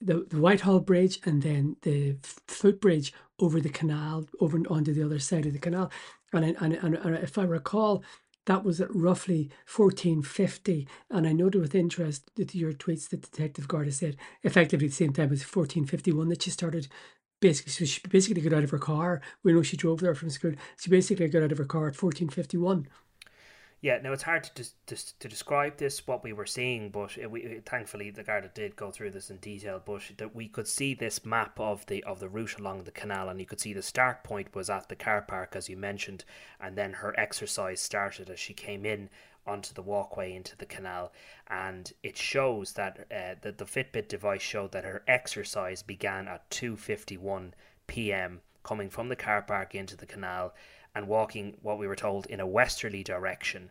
the, 0.00 0.26
the 0.28 0.40
Whitehall 0.40 0.80
Bridge 0.80 1.18
and 1.24 1.42
then 1.42 1.76
the 1.82 2.16
footbridge 2.46 3.12
over 3.38 3.60
the 3.60 3.70
canal, 3.70 4.26
over 4.38 4.60
onto 4.68 4.92
the 4.92 5.02
other 5.02 5.18
side 5.18 5.46
of 5.46 5.52
the 5.52 5.58
canal. 5.58 5.90
And, 6.34 6.56
and, 6.60 6.74
and, 6.74 6.94
and 6.94 7.16
if 7.16 7.38
I 7.38 7.44
recall, 7.44 8.02
that 8.46 8.64
was 8.64 8.80
at 8.80 8.94
roughly 8.94 9.50
1450. 9.72 10.86
And 11.10 11.26
I 11.26 11.32
noted 11.32 11.60
with 11.60 11.74
interest 11.74 12.30
that 12.36 12.54
your 12.54 12.72
tweets 12.72 13.08
that 13.10 13.22
Detective 13.22 13.68
Garda 13.68 13.92
said 13.92 14.16
effectively 14.42 14.86
at 14.86 14.90
the 14.90 14.96
same 14.96 15.12
time 15.12 15.32
as 15.32 15.42
1451 15.42 16.28
that 16.28 16.42
she 16.42 16.50
started 16.50 16.88
basically 17.40 17.72
so 17.72 17.84
she 17.84 18.00
basically 18.08 18.40
got 18.40 18.56
out 18.56 18.64
of 18.64 18.70
her 18.70 18.78
car. 18.78 19.20
We 19.42 19.52
know 19.52 19.62
she 19.62 19.76
drove 19.76 20.00
there 20.00 20.14
from 20.14 20.30
school. 20.30 20.52
She 20.80 20.88
basically 20.90 21.28
got 21.28 21.42
out 21.42 21.52
of 21.52 21.58
her 21.58 21.64
car 21.64 21.88
at 21.88 22.02
1451. 22.02 22.88
Yeah, 23.84 23.98
now 24.02 24.14
it's 24.14 24.22
hard 24.22 24.44
to, 24.44 24.64
to, 24.86 25.18
to 25.18 25.28
describe 25.28 25.76
this 25.76 26.06
what 26.06 26.24
we 26.24 26.32
were 26.32 26.46
seeing, 26.46 26.88
but 26.88 27.18
it, 27.18 27.30
we, 27.30 27.60
thankfully 27.66 28.08
the 28.08 28.22
Garda 28.22 28.50
did 28.54 28.76
go 28.76 28.90
through 28.90 29.10
this 29.10 29.28
in 29.28 29.36
detail. 29.36 29.78
But 29.84 30.00
that 30.16 30.34
we 30.34 30.48
could 30.48 30.66
see 30.66 30.94
this 30.94 31.26
map 31.26 31.60
of 31.60 31.84
the 31.84 32.02
of 32.04 32.18
the 32.18 32.30
route 32.30 32.58
along 32.58 32.84
the 32.84 32.90
canal, 32.90 33.28
and 33.28 33.38
you 33.38 33.44
could 33.44 33.60
see 33.60 33.74
the 33.74 33.82
start 33.82 34.24
point 34.24 34.54
was 34.54 34.70
at 34.70 34.88
the 34.88 34.96
car 34.96 35.20
park, 35.20 35.54
as 35.54 35.68
you 35.68 35.76
mentioned, 35.76 36.24
and 36.58 36.78
then 36.78 36.94
her 36.94 37.14
exercise 37.20 37.78
started 37.78 38.30
as 38.30 38.40
she 38.40 38.54
came 38.54 38.86
in 38.86 39.10
onto 39.46 39.74
the 39.74 39.82
walkway 39.82 40.34
into 40.34 40.56
the 40.56 40.64
canal, 40.64 41.12
and 41.48 41.92
it 42.02 42.16
shows 42.16 42.72
that 42.72 43.06
uh, 43.10 43.34
that 43.42 43.58
the 43.58 43.66
Fitbit 43.66 44.08
device 44.08 44.40
showed 44.40 44.72
that 44.72 44.84
her 44.84 45.02
exercise 45.06 45.82
began 45.82 46.26
at 46.26 46.48
two 46.48 46.74
fifty 46.78 47.18
one 47.18 47.52
p.m. 47.86 48.40
coming 48.62 48.88
from 48.88 49.10
the 49.10 49.14
car 49.16 49.42
park 49.42 49.74
into 49.74 49.94
the 49.94 50.06
canal 50.06 50.54
and 50.94 51.08
walking 51.08 51.56
what 51.62 51.78
we 51.78 51.86
were 51.86 51.96
told 51.96 52.26
in 52.26 52.40
a 52.40 52.46
westerly 52.46 53.02
direction 53.02 53.70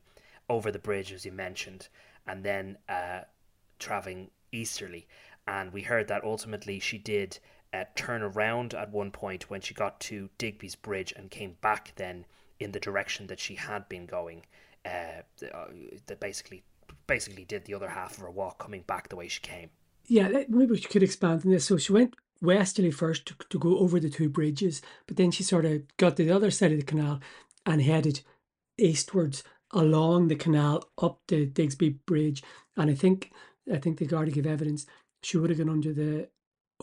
over 0.49 0.71
the 0.71 0.79
bridge, 0.79 1.11
as 1.11 1.25
you 1.25 1.31
mentioned, 1.31 1.87
and 2.27 2.43
then 2.43 2.77
uh, 2.89 3.21
traveling 3.79 4.29
easterly. 4.51 5.07
And 5.47 5.71
we 5.73 5.81
heard 5.81 6.07
that 6.07 6.23
ultimately 6.23 6.79
she 6.79 6.97
did 6.97 7.39
uh, 7.73 7.85
turn 7.95 8.21
around 8.21 8.73
at 8.73 8.91
one 8.91 9.11
point 9.11 9.49
when 9.49 9.61
she 9.61 9.73
got 9.73 9.99
to 10.01 10.29
Digby's 10.37 10.75
Bridge 10.75 11.13
and 11.15 11.31
came 11.31 11.55
back 11.61 11.93
then 11.95 12.25
in 12.59 12.71
the 12.71 12.79
direction 12.79 13.27
that 13.27 13.39
she 13.39 13.55
had 13.55 13.87
been 13.89 14.05
going. 14.05 14.45
Uh, 14.85 15.21
uh, 15.53 15.65
that 16.07 16.19
basically 16.19 16.61
basically 17.07 17.45
did 17.45 17.63
the 17.65 17.73
other 17.73 17.87
half 17.87 18.17
of 18.17 18.17
her 18.17 18.29
walk 18.29 18.59
coming 18.59 18.83
back 18.85 19.07
the 19.07 19.15
way 19.15 19.27
she 19.29 19.39
came. 19.39 19.69
Yeah, 20.07 20.27
maybe 20.49 20.71
we 20.71 20.79
could 20.81 21.03
expand 21.03 21.43
on 21.45 21.51
this. 21.51 21.65
So 21.65 21.77
she 21.77 21.93
went 21.93 22.13
westerly 22.43 22.91
first 22.91 23.25
to, 23.27 23.35
to 23.49 23.57
go 23.57 23.79
over 23.79 23.99
the 23.99 24.09
two 24.09 24.29
bridges, 24.29 24.81
but 25.07 25.17
then 25.17 25.31
she 25.31 25.43
sort 25.43 25.65
of 25.65 25.81
got 25.97 26.17
to 26.17 26.25
the 26.25 26.35
other 26.35 26.51
side 26.51 26.71
of 26.71 26.77
the 26.77 26.85
canal 26.85 27.19
and 27.65 27.81
headed 27.81 28.21
eastwards 28.77 29.43
along 29.71 30.27
the 30.27 30.35
canal 30.35 30.89
up 31.01 31.21
the 31.27 31.45
Digby 31.45 31.89
Bridge. 32.05 32.43
And 32.77 32.91
I 32.91 32.93
think 32.93 33.31
I 33.71 33.77
think 33.77 33.97
the 33.97 34.05
Garda 34.05 34.31
gave 34.31 34.45
evidence 34.45 34.85
she 35.23 35.37
would 35.37 35.49
have 35.49 35.59
gone 35.59 35.69
under 35.69 35.93
the 35.93 36.27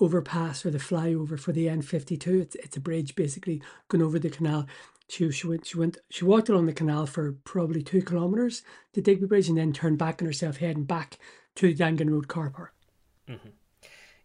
overpass 0.00 0.64
or 0.64 0.70
the 0.70 0.78
flyover 0.78 1.38
for 1.38 1.52
the 1.52 1.66
N52. 1.66 2.40
It's 2.40 2.54
it's 2.56 2.76
a 2.76 2.80
bridge 2.80 3.14
basically 3.14 3.62
going 3.88 4.02
over 4.02 4.18
the 4.18 4.30
canal. 4.30 4.66
She 5.08 5.30
she 5.30 5.46
went 5.46 5.66
she 5.66 5.78
went 5.78 5.98
she 6.10 6.24
walked 6.24 6.48
along 6.48 6.66
the 6.66 6.72
canal 6.72 7.06
for 7.06 7.32
probably 7.44 7.82
two 7.82 8.02
kilometres 8.02 8.62
to 8.94 9.00
Digby 9.00 9.26
Bridge 9.26 9.48
and 9.48 9.58
then 9.58 9.72
turned 9.72 9.98
back 9.98 10.22
on 10.22 10.26
herself 10.26 10.56
heading 10.56 10.84
back 10.84 11.18
to 11.56 11.68
the 11.68 11.74
Daingean 11.74 12.10
Road 12.10 12.28
car 12.28 12.50
park. 12.50 12.74
Mm-hmm. 13.28 13.48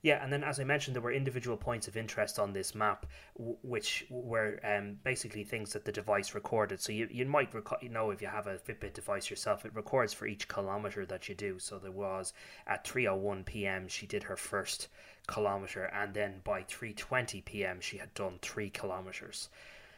Yeah, 0.05 0.23
and 0.23 0.31
then 0.31 0.43
as 0.43 0.59
I 0.59 0.63
mentioned, 0.65 0.95
there 0.95 1.01
were 1.01 1.11
individual 1.11 1.57
points 1.57 1.87
of 1.87 1.97
interest 1.97 2.37
on 2.37 2.53
this 2.53 2.75
map, 2.75 3.07
w- 3.39 3.57
which 3.63 4.05
were 4.11 4.59
um, 4.63 4.99
basically 5.03 5.43
things 5.43 5.73
that 5.73 5.83
the 5.83 5.91
device 5.91 6.35
recorded. 6.35 6.79
So 6.79 6.91
you, 6.91 7.07
you 7.09 7.25
might 7.25 7.51
rec- 7.55 7.81
you 7.81 7.89
know 7.89 8.11
if 8.11 8.21
you 8.21 8.27
have 8.27 8.45
a 8.45 8.59
Fitbit 8.59 8.93
device 8.93 9.31
yourself, 9.31 9.65
it 9.65 9.73
records 9.73 10.13
for 10.13 10.27
each 10.27 10.47
kilometer 10.47 11.07
that 11.07 11.27
you 11.27 11.33
do. 11.33 11.57
So 11.57 11.79
there 11.79 11.89
was 11.89 12.33
at 12.67 12.85
3:01 12.85 13.45
p.m. 13.45 13.87
she 13.87 14.05
did 14.05 14.21
her 14.21 14.37
first 14.37 14.89
kilometer, 15.25 15.85
and 15.85 16.13
then 16.13 16.41
by 16.43 16.61
3:20 16.61 17.43
p.m. 17.43 17.81
she 17.81 17.97
had 17.97 18.13
done 18.13 18.37
three 18.43 18.69
kilometers. 18.69 19.49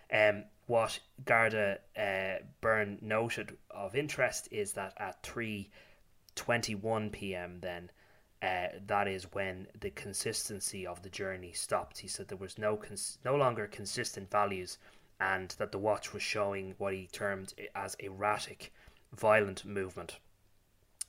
Um, 0.10 0.46
what 0.68 1.00
Garda 1.26 1.80
uh, 2.00 2.46
Byrne 2.62 2.98
noted 3.02 3.58
of 3.70 3.94
interest 3.94 4.48
is 4.52 4.72
that 4.72 4.94
at 4.96 5.22
3:21 5.24 7.12
p.m. 7.12 7.60
then 7.60 7.90
uh, 8.42 8.68
that 8.86 9.08
is 9.08 9.32
when 9.34 9.68
the 9.80 9.90
consistency 9.90 10.86
of 10.86 11.02
the 11.02 11.10
journey 11.10 11.52
stopped. 11.54 12.00
He 12.00 12.08
said 12.08 12.28
there 12.28 12.38
was 12.38 12.58
no 12.58 12.76
cons- 12.76 13.18
no 13.26 13.36
longer 13.36 13.68
consistent 13.68 14.30
values, 14.30 14.78
and 15.20 15.50
that 15.58 15.72
the 15.72 15.80
watch 15.80 16.14
was 16.14 16.22
showing 16.22 16.76
what 16.78 16.94
he 16.94 17.08
termed 17.08 17.54
as 17.74 17.96
erratic, 17.96 18.72
violent 19.12 19.66
movement, 19.66 20.20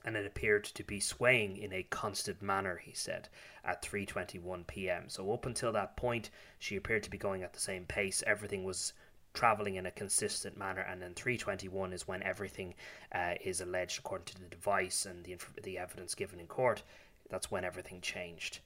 and 0.05 0.17
it 0.17 0.25
appeared 0.25 0.65
to 0.65 0.83
be 0.83 1.01
swaying 1.01 1.59
in 1.59 1.73
a 1.73 1.83
constant 1.83 2.41
manner. 2.41 2.79
He 2.79 2.93
said 2.93 3.29
at 3.63 3.83
3:21 3.83 4.67
p.m. 4.67 5.05
So 5.09 5.31
up 5.33 5.45
until 5.45 5.73
that 5.73 5.97
point, 5.97 6.31
she 6.59 6.77
appeared 6.77 7.03
to 7.03 7.11
be 7.11 7.19
going 7.19 7.43
at 7.43 7.53
the 7.53 7.61
same 7.61 7.85
pace. 7.85 8.23
Everything 8.27 8.65
was 8.65 8.95
traveling 9.35 9.77
in 9.77 9.87
a 9.87 9.91
consistent 9.91 10.57
manner 10.57 10.81
and 10.81 11.01
then 11.01 11.15
321 11.15 11.93
is 11.93 12.09
when 12.09 12.23
everything 12.23 12.75
uh, 13.13 13.35
is 13.45 13.61
alleged 13.61 13.99
according 13.99 14.25
to 14.25 14.41
the 14.41 14.49
device 14.49 15.07
and 15.07 15.23
the, 15.23 15.33
inf- 15.33 15.55
the 15.63 15.79
evidence 15.79 16.15
given 16.15 16.41
in 16.41 16.47
court 16.47 16.83
that's 17.29 17.51
when 17.51 17.65
everything 17.65 18.01
changed. 18.01 18.61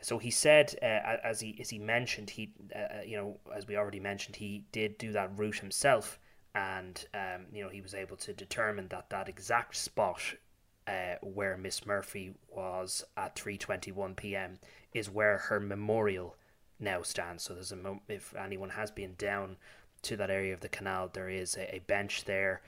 So 0.00 0.18
he 0.18 0.30
said, 0.30 0.74
uh, 0.82 1.16
as 1.24 1.40
he 1.40 1.56
as 1.60 1.70
he 1.70 1.78
mentioned, 1.78 2.30
he 2.30 2.52
uh, 2.74 2.78
uh, 2.78 3.02
you 3.06 3.16
know 3.16 3.38
as 3.54 3.66
we 3.66 3.76
already 3.76 4.00
mentioned, 4.00 4.36
he 4.36 4.64
did 4.72 4.98
do 4.98 5.12
that 5.12 5.36
route 5.38 5.58
himself, 5.58 6.18
and 6.54 7.06
um, 7.14 7.46
you 7.52 7.62
know 7.62 7.70
he 7.70 7.80
was 7.80 7.94
able 7.94 8.16
to 8.18 8.32
determine 8.32 8.88
that 8.88 9.08
that 9.10 9.28
exact 9.28 9.76
spot 9.76 10.20
uh, 10.86 11.14
where 11.22 11.56
Miss 11.56 11.86
Murphy 11.86 12.34
was 12.48 13.04
at 13.16 13.36
3:21 13.36 14.16
p.m. 14.16 14.58
is 14.92 15.08
where 15.08 15.38
her 15.38 15.60
memorial 15.60 16.36
now 16.78 17.02
stands. 17.02 17.44
So 17.44 17.54
there's 17.54 17.72
a 17.72 17.98
if 18.08 18.34
anyone 18.36 18.70
has 18.70 18.90
been 18.90 19.14
down 19.16 19.56
to 20.02 20.16
that 20.16 20.30
area 20.30 20.52
of 20.52 20.60
the 20.60 20.68
canal, 20.68 21.08
there 21.12 21.30
is 21.30 21.56
a, 21.56 21.76
a 21.76 21.78
bench 21.78 22.24
there 22.24 22.60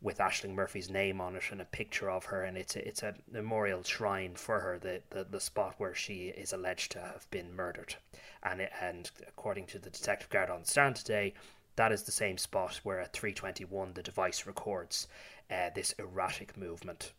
with 0.00 0.18
Ashling 0.18 0.54
Murphy's 0.54 0.90
name 0.90 1.20
on 1.20 1.34
it 1.34 1.42
and 1.50 1.60
a 1.60 1.66
picture 1.66 2.10
of 2.10 2.26
her, 2.26 2.44
and 2.44 2.56
it's 2.56 2.76
a, 2.76 2.86
it's 2.86 3.02
a 3.02 3.14
memorial 3.30 3.82
shrine 3.82 4.34
for 4.36 4.60
her, 4.60 4.78
the, 4.78 5.02
the, 5.10 5.24
the 5.24 5.40
spot 5.40 5.74
where 5.78 5.94
she 5.94 6.28
is 6.28 6.52
alleged 6.52 6.92
to 6.92 7.00
have 7.00 7.28
been 7.30 7.54
murdered. 7.54 7.96
And 8.42 8.60
it, 8.60 8.70
and 8.80 9.10
according 9.26 9.66
to 9.66 9.78
the 9.78 9.90
detective 9.90 10.30
guard 10.30 10.50
on 10.50 10.64
stand 10.64 10.96
today, 10.96 11.34
that 11.76 11.92
is 11.92 12.02
the 12.02 12.12
same 12.12 12.38
spot 12.38 12.80
where 12.82 13.00
at 13.00 13.12
321 13.12 13.92
the 13.94 14.02
device 14.02 14.46
records 14.46 15.08
uh, 15.50 15.70
this 15.74 15.92
erratic 15.98 16.56
movement. 16.56 17.12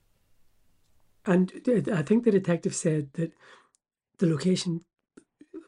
And 1.25 1.51
I 1.91 2.01
think 2.01 2.23
the 2.23 2.31
detective 2.31 2.75
said 2.75 3.09
that 3.13 3.33
the 4.19 4.27
location 4.27 4.81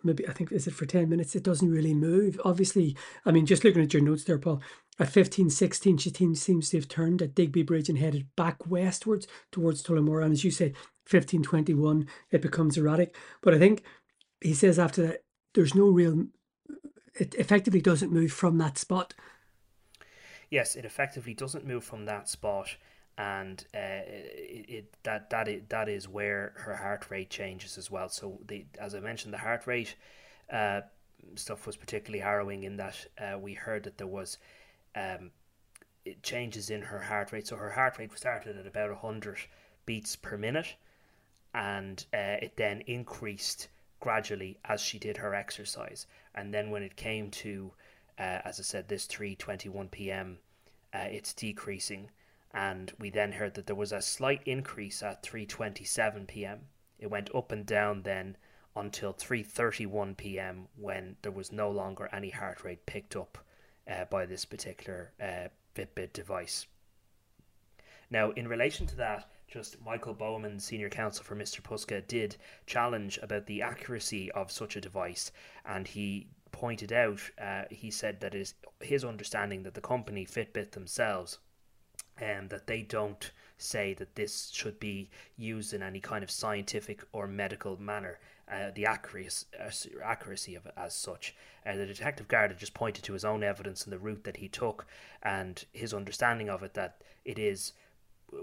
maybe 0.03 0.27
I 0.27 0.33
think 0.33 0.51
is 0.51 0.67
it 0.67 0.73
for 0.73 0.85
10 0.85 1.09
minutes 1.09 1.35
it 1.35 1.43
doesn't 1.43 1.71
really 1.71 1.93
move 1.93 2.39
obviously 2.43 2.95
I 3.25 3.31
mean 3.31 3.45
just 3.45 3.63
looking 3.63 3.83
at 3.83 3.93
your 3.93 4.01
notes 4.01 4.23
there 4.23 4.39
Paul 4.39 4.61
at 4.99 5.09
15 5.09 5.49
16 5.49 5.97
she 5.97 6.09
seems 6.35 6.69
to 6.69 6.77
have 6.77 6.87
turned 6.87 7.21
at 7.21 7.35
Digby 7.35 7.63
Bridge 7.63 7.89
and 7.89 7.97
headed 7.97 8.27
back 8.35 8.67
westwards 8.67 9.27
towards 9.51 9.83
Tullamore. 9.83 10.23
And 10.23 10.33
as 10.33 10.43
you 10.43 10.51
say 10.51 10.73
15 11.05 11.43
21 11.43 12.07
it 12.31 12.41
becomes 12.41 12.77
erratic. 12.77 13.15
But 13.41 13.53
I 13.53 13.59
think 13.59 13.83
he 14.41 14.53
says 14.53 14.77
after 14.77 15.07
that 15.07 15.23
there's 15.53 15.75
no 15.75 15.85
real 15.85 16.25
it 17.19 17.35
effectively 17.35 17.81
doesn't 17.81 18.11
move 18.11 18.31
from 18.31 18.57
that 18.57 18.77
spot. 18.77 19.13
Yes 20.49 20.75
it 20.75 20.85
effectively 20.85 21.33
doesn't 21.33 21.65
move 21.65 21.83
from 21.83 22.05
that 22.05 22.29
spot. 22.29 22.75
And 23.17 23.63
uh, 23.75 23.77
it, 24.07 24.65
it, 24.69 24.93
that 25.03 25.29
that 25.29 25.47
is, 25.47 25.61
that 25.69 25.89
is 25.89 26.07
where 26.07 26.53
her 26.55 26.75
heart 26.75 27.11
rate 27.11 27.29
changes 27.29 27.77
as 27.77 27.91
well. 27.91 28.09
So 28.09 28.39
the 28.47 28.65
as 28.79 28.95
I 28.95 28.99
mentioned, 28.99 29.33
the 29.33 29.37
heart 29.37 29.67
rate 29.67 29.95
uh, 30.51 30.81
stuff 31.35 31.67
was 31.67 31.75
particularly 31.75 32.21
harrowing 32.21 32.63
in 32.63 32.77
that 32.77 33.05
uh, 33.19 33.37
we 33.37 33.53
heard 33.53 33.83
that 33.83 33.97
there 33.97 34.07
was 34.07 34.37
um, 34.95 35.31
changes 36.23 36.69
in 36.69 36.81
her 36.81 36.99
heart 36.99 37.31
rate. 37.31 37.47
So 37.47 37.55
her 37.55 37.71
heart 37.71 37.97
rate 37.97 38.17
started 38.17 38.57
at 38.57 38.67
about 38.67 38.95
hundred 38.97 39.37
beats 39.85 40.15
per 40.15 40.37
minute, 40.37 40.75
and 41.53 42.05
uh, 42.13 42.37
it 42.41 42.57
then 42.57 42.81
increased 42.81 43.67
gradually 43.99 44.57
as 44.65 44.81
she 44.81 44.97
did 44.99 45.17
her 45.17 45.35
exercise. 45.35 46.07
And 46.33 46.53
then 46.53 46.71
when 46.71 46.83
it 46.83 46.95
came 46.95 47.29
to, 47.31 47.71
uh, 48.17 48.39
as 48.45 48.59
I 48.59 48.63
said, 48.63 48.87
this 48.87 49.05
three 49.05 49.35
twenty 49.35 49.69
one 49.69 49.89
p.m., 49.89 50.39
uh, 50.93 51.07
it's 51.09 51.33
decreasing 51.33 52.09
and 52.53 52.91
we 52.99 53.09
then 53.09 53.33
heard 53.33 53.53
that 53.53 53.65
there 53.65 53.75
was 53.75 53.91
a 53.91 54.01
slight 54.01 54.41
increase 54.45 55.01
at 55.01 55.23
3:27 55.23 56.27
p.m. 56.27 56.67
It 56.99 57.09
went 57.09 57.33
up 57.33 57.51
and 57.51 57.65
down 57.65 58.01
then 58.03 58.35
until 58.75 59.13
3:31 59.13 60.17
p.m. 60.17 60.67
when 60.75 61.15
there 61.21 61.31
was 61.31 61.51
no 61.51 61.69
longer 61.71 62.09
any 62.11 62.29
heart 62.29 62.63
rate 62.63 62.85
picked 62.85 63.15
up 63.15 63.37
uh, 63.91 64.05
by 64.05 64.25
this 64.25 64.45
particular 64.45 65.11
uh, 65.21 65.49
Fitbit 65.75 66.13
device. 66.13 66.65
Now, 68.09 68.31
in 68.31 68.47
relation 68.47 68.87
to 68.87 68.95
that, 68.97 69.29
just 69.47 69.81
Michael 69.83 70.13
Bowman, 70.13 70.59
senior 70.59 70.89
counsel 70.89 71.23
for 71.23 71.35
Mr. 71.35 71.61
Puska, 71.61 72.05
did 72.07 72.37
challenge 72.65 73.19
about 73.21 73.45
the 73.45 73.61
accuracy 73.61 74.31
of 74.31 74.51
such 74.51 74.75
a 74.75 74.81
device, 74.81 75.31
and 75.65 75.87
he 75.87 76.27
pointed 76.51 76.91
out, 76.93 77.19
uh, 77.41 77.63
he 77.69 77.91
said 77.91 78.19
that 78.21 78.35
it 78.35 78.41
is 78.41 78.53
his 78.81 79.03
understanding 79.03 79.63
that 79.63 79.73
the 79.73 79.81
company 79.81 80.25
Fitbit 80.25 80.71
themselves 80.71 81.39
um, 82.21 82.47
that 82.49 82.67
they 82.67 82.81
don't 82.81 83.31
say 83.57 83.93
that 83.95 84.15
this 84.15 84.49
should 84.53 84.79
be 84.79 85.09
used 85.37 85.73
in 85.73 85.81
any 85.81 85.99
kind 85.99 86.23
of 86.23 86.31
scientific 86.31 87.03
or 87.13 87.27
medical 87.27 87.79
manner. 87.81 88.19
Uh, 88.51 88.69
the 88.75 88.85
accuracy, 88.85 89.45
accuracy 90.03 90.55
of 90.55 90.65
it 90.65 90.73
as 90.75 90.93
such. 90.93 91.33
Uh, 91.65 91.77
the 91.77 91.85
detective 91.85 92.27
guard 92.27 92.51
had 92.51 92.59
just 92.59 92.73
pointed 92.73 93.01
to 93.01 93.13
his 93.13 93.23
own 93.23 93.43
evidence 93.43 93.85
and 93.85 93.93
the 93.93 93.97
route 93.97 94.25
that 94.25 94.37
he 94.37 94.49
took, 94.49 94.85
and 95.23 95.63
his 95.71 95.93
understanding 95.93 96.49
of 96.49 96.61
it 96.61 96.73
that 96.73 97.01
it 97.23 97.39
is 97.39 97.71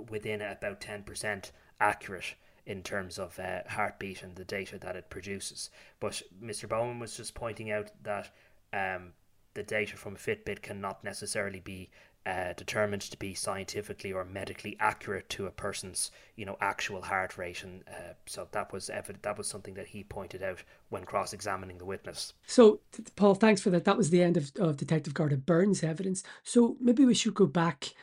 within 0.09 0.41
about 0.41 0.81
10% 0.81 1.50
accurate 1.81 2.35
in 2.67 2.83
terms 2.83 3.19
of 3.19 3.38
uh, 3.38 3.61
heartbeat 3.69 4.23
and 4.23 4.37
the 4.37 4.45
data 4.45 4.79
that 4.79 4.97
it 4.97 5.11
produces. 5.11 5.71
But 6.00 6.23
Mr. 6.43 6.69
Bowman 6.69 6.99
was 6.99 7.17
just 7.17 7.35
pointing 7.35 7.71
out 7.71 7.91
that 8.03 8.31
um, 8.73 9.12
the 9.55 9.62
data 9.62 9.97
from 9.97 10.17
Fitbit 10.17 10.62
cannot 10.62 11.03
necessarily 11.03 11.61
be 11.61 11.91
uh, 12.27 12.53
determined 12.53 13.03
to 13.03 13.17
be 13.17 13.35
scientifically 13.35 14.13
or 14.13 14.25
medically 14.25 14.77
accurate 14.81 15.29
to 15.31 15.47
a 15.47 15.51
person's 15.51 16.11
you 16.37 16.45
know 16.45 16.57
actual 16.61 17.03
heart 17.03 17.39
rate. 17.39 17.65
And 17.65 17.83
uh, 17.89 18.15
so 18.27 18.47
that 18.53 18.73
was 18.73 18.91
evident 18.91 19.23
that 19.23 19.39
was 19.39 19.47
something 19.47 19.75
that 19.75 19.89
he 19.89 20.05
pointed 20.05 20.43
out 20.43 20.63
when 20.91 21.05
cross-examining 21.05 21.79
the 21.79 21.85
witness. 21.85 22.35
So 22.47 22.81
paul 23.17 23.35
thanks 23.35 23.63
for 23.63 23.71
that. 23.71 23.85
That 23.85 23.97
was 23.97 24.11
the 24.11 24.23
end 24.23 24.37
of, 24.37 24.53
of 24.59 24.77
detective 24.77 25.15
Garda 25.15 25.37
Byrne's 25.37 25.83
evidence. 25.83 26.23
So 26.43 26.77
maybe 26.81 27.05
we 27.05 27.15
should 27.15 27.35
go 27.35 27.47
back 27.47 27.95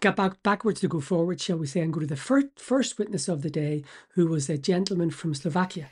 get 0.00 0.16
back 0.16 0.42
backwards 0.42 0.80
to 0.80 0.88
go 0.88 1.00
forward 1.00 1.40
shall 1.40 1.58
we 1.58 1.66
say 1.66 1.80
and 1.80 1.92
go 1.92 2.00
to 2.00 2.06
the 2.06 2.16
first 2.16 2.46
first 2.56 2.98
witness 2.98 3.28
of 3.28 3.42
the 3.42 3.50
day 3.50 3.84
who 4.14 4.26
was 4.26 4.48
a 4.48 4.56
gentleman 4.56 5.10
from 5.10 5.34
slovakia. 5.34 5.88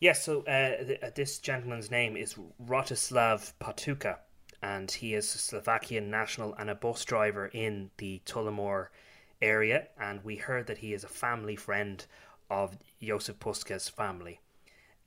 Yes 0.00 0.24
so 0.24 0.40
uh, 0.42 0.84
th- 0.84 1.00
uh, 1.02 1.10
this 1.14 1.38
gentleman's 1.38 1.90
name 1.90 2.16
is 2.16 2.34
Rostislav 2.66 3.52
Patuka 3.60 4.16
and 4.66 4.90
he 4.90 5.14
is 5.14 5.32
a 5.34 5.38
Slovakian 5.38 6.10
national 6.10 6.54
and 6.54 6.68
a 6.68 6.74
bus 6.74 7.04
driver 7.04 7.46
in 7.46 7.90
the 7.98 8.20
Tullamore 8.26 8.88
area. 9.40 9.86
And 10.00 10.24
we 10.24 10.36
heard 10.36 10.66
that 10.66 10.78
he 10.78 10.92
is 10.92 11.04
a 11.04 11.08
family 11.08 11.56
friend 11.56 12.04
of 12.50 12.76
Jozef 13.00 13.34
Puska's 13.34 13.88
family. 13.88 14.40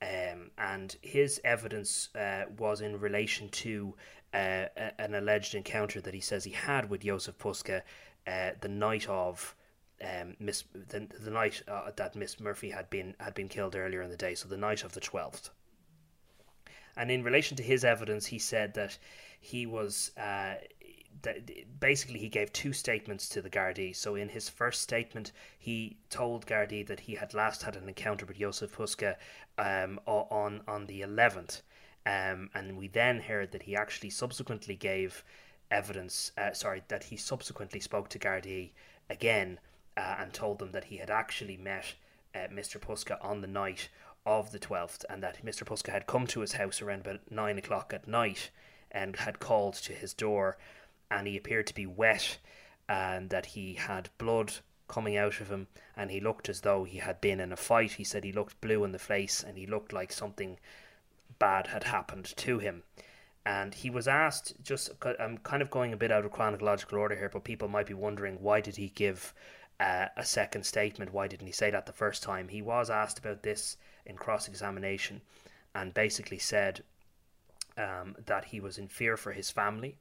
Um, 0.00 0.50
and 0.56 0.96
his 1.02 1.40
evidence 1.44 2.08
uh, 2.14 2.44
was 2.56 2.80
in 2.80 2.98
relation 2.98 3.50
to 3.50 3.94
uh, 4.32 4.66
an 4.98 5.14
alleged 5.14 5.54
encounter 5.54 6.00
that 6.00 6.14
he 6.14 6.20
says 6.20 6.44
he 6.44 6.52
had 6.52 6.88
with 6.88 7.02
Jozef 7.02 7.34
Puska 7.34 7.82
uh, 8.26 8.52
the 8.62 8.68
night 8.68 9.06
of 9.08 9.54
um, 10.02 10.36
Miss 10.38 10.64
the, 10.72 11.06
the 11.22 11.30
night 11.30 11.62
uh, 11.68 11.90
that 11.96 12.16
Miss 12.16 12.40
Murphy 12.40 12.70
had 12.70 12.88
been 12.88 13.14
had 13.18 13.34
been 13.34 13.48
killed 13.48 13.76
earlier 13.76 14.00
in 14.00 14.08
the 14.08 14.16
day, 14.16 14.34
so 14.34 14.48
the 14.48 14.56
night 14.56 14.84
of 14.84 14.92
the 14.92 15.00
twelfth. 15.00 15.50
And 16.96 17.10
in 17.10 17.22
relation 17.22 17.56
to 17.58 17.62
his 17.62 17.84
evidence, 17.84 18.26
he 18.26 18.38
said 18.38 18.74
that 18.74 18.96
he 19.40 19.66
was 19.66 20.12
uh, 20.16 20.54
basically 21.80 22.18
he 22.18 22.28
gave 22.28 22.52
two 22.52 22.72
statements 22.72 23.28
to 23.30 23.42
the 23.42 23.50
Gardaí. 23.50 23.94
So 23.94 24.14
in 24.14 24.28
his 24.28 24.48
first 24.48 24.82
statement, 24.82 25.32
he 25.58 25.98
told 26.08 26.46
Gardaí 26.46 26.86
that 26.86 27.00
he 27.00 27.14
had 27.14 27.34
last 27.34 27.62
had 27.62 27.76
an 27.76 27.88
encounter 27.88 28.26
with 28.26 28.38
Jozef 28.38 28.70
Puska 28.70 29.16
um, 29.58 29.98
on 30.06 30.62
on 30.68 30.86
the 30.86 31.02
eleventh, 31.02 31.62
um, 32.06 32.50
and 32.54 32.76
we 32.76 32.88
then 32.88 33.20
heard 33.20 33.52
that 33.52 33.62
he 33.62 33.74
actually 33.74 34.10
subsequently 34.10 34.76
gave 34.76 35.24
evidence. 35.70 36.32
Uh, 36.38 36.52
sorry, 36.52 36.82
that 36.88 37.04
he 37.04 37.16
subsequently 37.16 37.80
spoke 37.80 38.08
to 38.10 38.18
Gardaí 38.18 38.70
again 39.08 39.58
uh, 39.96 40.16
and 40.18 40.32
told 40.32 40.58
them 40.58 40.72
that 40.72 40.84
he 40.84 40.98
had 40.98 41.10
actually 41.10 41.56
met 41.56 41.94
uh, 42.34 42.46
Mr. 42.52 42.78
Puska 42.78 43.22
on 43.24 43.40
the 43.40 43.46
night 43.46 43.88
of 44.26 44.52
the 44.52 44.58
12th 44.58 45.04
and 45.08 45.22
that 45.22 45.44
Mr. 45.44 45.64
Puska 45.64 45.90
had 45.90 46.06
come 46.06 46.26
to 46.26 46.40
his 46.40 46.52
house 46.52 46.82
around 46.82 47.00
about 47.00 47.20
9 47.30 47.58
o'clock 47.58 47.92
at 47.94 48.06
night 48.06 48.50
and 48.92 49.16
had 49.16 49.38
called 49.38 49.74
to 49.74 49.92
his 49.92 50.14
door, 50.14 50.56
and 51.10 51.26
he 51.26 51.36
appeared 51.36 51.66
to 51.68 51.74
be 51.74 51.86
wet, 51.86 52.38
and 52.88 53.30
that 53.30 53.46
he 53.46 53.74
had 53.74 54.10
blood 54.18 54.54
coming 54.88 55.16
out 55.16 55.40
of 55.40 55.50
him, 55.50 55.68
and 55.96 56.10
he 56.10 56.20
looked 56.20 56.48
as 56.48 56.62
though 56.62 56.84
he 56.84 56.98
had 56.98 57.20
been 57.20 57.40
in 57.40 57.52
a 57.52 57.56
fight. 57.56 57.92
He 57.92 58.04
said 58.04 58.24
he 58.24 58.32
looked 58.32 58.60
blue 58.60 58.84
in 58.84 58.92
the 58.92 58.98
face, 58.98 59.42
and 59.42 59.56
he 59.56 59.66
looked 59.66 59.92
like 59.92 60.12
something 60.12 60.58
bad 61.38 61.68
had 61.68 61.84
happened 61.84 62.36
to 62.36 62.58
him. 62.58 62.82
And 63.46 63.72
he 63.72 63.88
was 63.88 64.06
asked, 64.06 64.54
just 64.62 64.90
I'm 65.18 65.38
kind 65.38 65.62
of 65.62 65.70
going 65.70 65.92
a 65.92 65.96
bit 65.96 66.12
out 66.12 66.24
of 66.24 66.32
chronological 66.32 66.98
order 66.98 67.16
here, 67.16 67.30
but 67.32 67.44
people 67.44 67.68
might 67.68 67.86
be 67.86 67.94
wondering 67.94 68.36
why 68.40 68.60
did 68.60 68.76
he 68.76 68.90
give 68.90 69.32
uh, 69.78 70.06
a 70.16 70.24
second 70.24 70.64
statement? 70.64 71.12
Why 71.12 71.26
didn't 71.26 71.46
he 71.46 71.52
say 71.52 71.70
that 71.70 71.86
the 71.86 71.92
first 71.92 72.22
time? 72.22 72.48
He 72.48 72.60
was 72.60 72.90
asked 72.90 73.18
about 73.18 73.42
this 73.42 73.76
in 74.04 74.16
cross 74.16 74.46
examination, 74.46 75.22
and 75.74 75.94
basically 75.94 76.38
said 76.38 76.82
um, 77.80 78.16
that 78.26 78.46
he 78.46 78.60
was 78.60 78.78
in 78.78 78.88
fear 78.88 79.16
for 79.16 79.32
his 79.32 79.50
family 79.50 79.96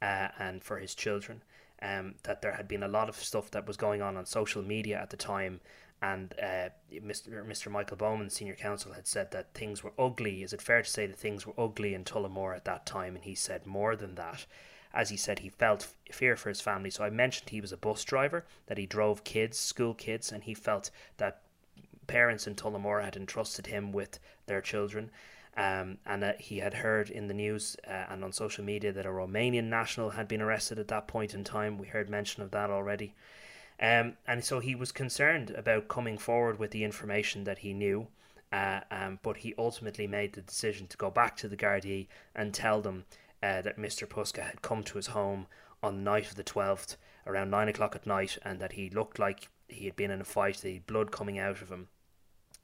uh, 0.00 0.28
and 0.38 0.62
for 0.62 0.78
his 0.78 0.94
children. 0.94 1.42
Um, 1.80 2.14
that 2.22 2.42
there 2.42 2.52
had 2.52 2.68
been 2.68 2.84
a 2.84 2.88
lot 2.88 3.08
of 3.08 3.16
stuff 3.16 3.50
that 3.50 3.66
was 3.66 3.76
going 3.76 4.02
on 4.02 4.16
on 4.16 4.24
social 4.24 4.62
media 4.62 5.00
at 5.00 5.10
the 5.10 5.16
time, 5.16 5.60
and 6.00 6.32
uh, 6.40 6.68
Mr. 6.92 7.44
Mr. 7.44 7.72
Michael 7.72 7.96
Bowman, 7.96 8.30
senior 8.30 8.54
counsel, 8.54 8.92
had 8.92 9.08
said 9.08 9.32
that 9.32 9.52
things 9.54 9.82
were 9.82 9.92
ugly. 9.98 10.44
Is 10.44 10.52
it 10.52 10.62
fair 10.62 10.82
to 10.82 10.88
say 10.88 11.06
that 11.06 11.18
things 11.18 11.44
were 11.44 11.58
ugly 11.58 11.94
in 11.94 12.04
Tullamore 12.04 12.54
at 12.54 12.64
that 12.66 12.86
time? 12.86 13.16
And 13.16 13.24
he 13.24 13.34
said 13.34 13.66
more 13.66 13.96
than 13.96 14.14
that. 14.14 14.46
As 14.94 15.10
he 15.10 15.16
said, 15.16 15.40
he 15.40 15.48
felt 15.48 15.88
fear 16.10 16.36
for 16.36 16.50
his 16.50 16.60
family. 16.60 16.90
So 16.90 17.02
I 17.02 17.10
mentioned 17.10 17.48
he 17.50 17.60
was 17.60 17.72
a 17.72 17.76
bus 17.76 18.04
driver, 18.04 18.44
that 18.66 18.78
he 18.78 18.86
drove 18.86 19.24
kids, 19.24 19.58
school 19.58 19.94
kids, 19.94 20.30
and 20.30 20.44
he 20.44 20.54
felt 20.54 20.90
that 21.16 21.42
parents 22.06 22.46
in 22.46 22.54
Tullamore 22.54 23.02
had 23.02 23.16
entrusted 23.16 23.66
him 23.66 23.90
with 23.90 24.18
their 24.46 24.60
children. 24.60 25.10
Um, 25.56 25.98
and 26.06 26.24
uh, 26.24 26.32
he 26.38 26.58
had 26.58 26.74
heard 26.74 27.10
in 27.10 27.28
the 27.28 27.34
news 27.34 27.76
uh, 27.86 28.06
and 28.08 28.24
on 28.24 28.32
social 28.32 28.64
media 28.64 28.92
that 28.92 29.04
a 29.04 29.10
Romanian 29.10 29.64
national 29.64 30.10
had 30.10 30.26
been 30.26 30.40
arrested 30.40 30.78
at 30.78 30.88
that 30.88 31.06
point 31.06 31.34
in 31.34 31.44
time. 31.44 31.76
We 31.78 31.88
heard 31.88 32.08
mention 32.08 32.42
of 32.42 32.50
that 32.52 32.70
already. 32.70 33.14
Um, 33.78 34.16
and 34.26 34.44
so 34.44 34.60
he 34.60 34.74
was 34.74 34.92
concerned 34.92 35.50
about 35.50 35.88
coming 35.88 36.16
forward 36.16 36.58
with 36.58 36.70
the 36.70 36.84
information 36.84 37.44
that 37.44 37.58
he 37.58 37.74
knew. 37.74 38.06
Uh, 38.52 38.80
um, 38.90 39.18
but 39.22 39.38
he 39.38 39.54
ultimately 39.56 40.06
made 40.06 40.34
the 40.34 40.42
decision 40.42 40.86
to 40.86 40.96
go 40.98 41.10
back 41.10 41.36
to 41.38 41.48
the 41.48 41.56
Gardaí 41.56 42.06
and 42.34 42.52
tell 42.52 42.82
them 42.82 43.04
uh, 43.42 43.62
that 43.62 43.78
Mr. 43.78 44.06
Puska 44.06 44.42
had 44.42 44.60
come 44.60 44.82
to 44.84 44.98
his 44.98 45.08
home 45.08 45.46
on 45.82 45.96
the 45.96 46.02
night 46.02 46.28
of 46.28 46.36
the 46.36 46.44
12th 46.44 46.96
around 47.26 47.50
9 47.50 47.68
o'clock 47.68 47.96
at 47.96 48.06
night 48.06 48.38
and 48.44 48.60
that 48.60 48.72
he 48.72 48.90
looked 48.90 49.18
like 49.18 49.48
he 49.68 49.86
had 49.86 49.96
been 49.96 50.10
in 50.10 50.20
a 50.20 50.24
fight, 50.24 50.58
the 50.58 50.80
blood 50.80 51.10
coming 51.10 51.38
out 51.38 51.62
of 51.62 51.70
him, 51.70 51.88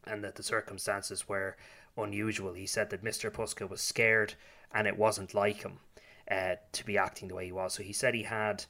and 0.07 0.23
that 0.25 0.37
the 0.37 0.43
circumstances 0.43 1.29
were 1.29 1.57
unusual. 1.97 2.53
He 2.53 2.67
said 2.67 2.91
that 2.91 3.05
Mr. 3.05 3.31
Puska 3.31 3.69
was 3.69 3.81
scared 3.81 4.35
and 4.73 4.87
it 4.87 4.99
wasn't 4.99 5.35
like 5.35 5.63
him 5.63 5.79
uh, 6.31 6.57
to 6.73 6.85
be 6.85 6.99
acting 6.99 7.29
the 7.29 7.35
way 7.35 7.47
he 7.47 7.53
was. 7.53 7.75
So 7.75 7.83
he 7.83 7.93
said 7.93 8.15
he 8.15 8.23
had 8.23 8.65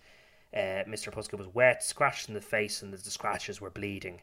uh, 0.55 0.85
Mr. 0.89 1.13
Puska 1.13 1.37
was 1.37 1.49
wet, 1.49 1.83
scratched 1.83 2.29
in 2.29 2.35
the 2.35 2.41
face, 2.41 2.83
and 2.83 2.93
the 2.93 3.11
scratches 3.11 3.61
were 3.61 3.71
bleeding. 3.71 4.21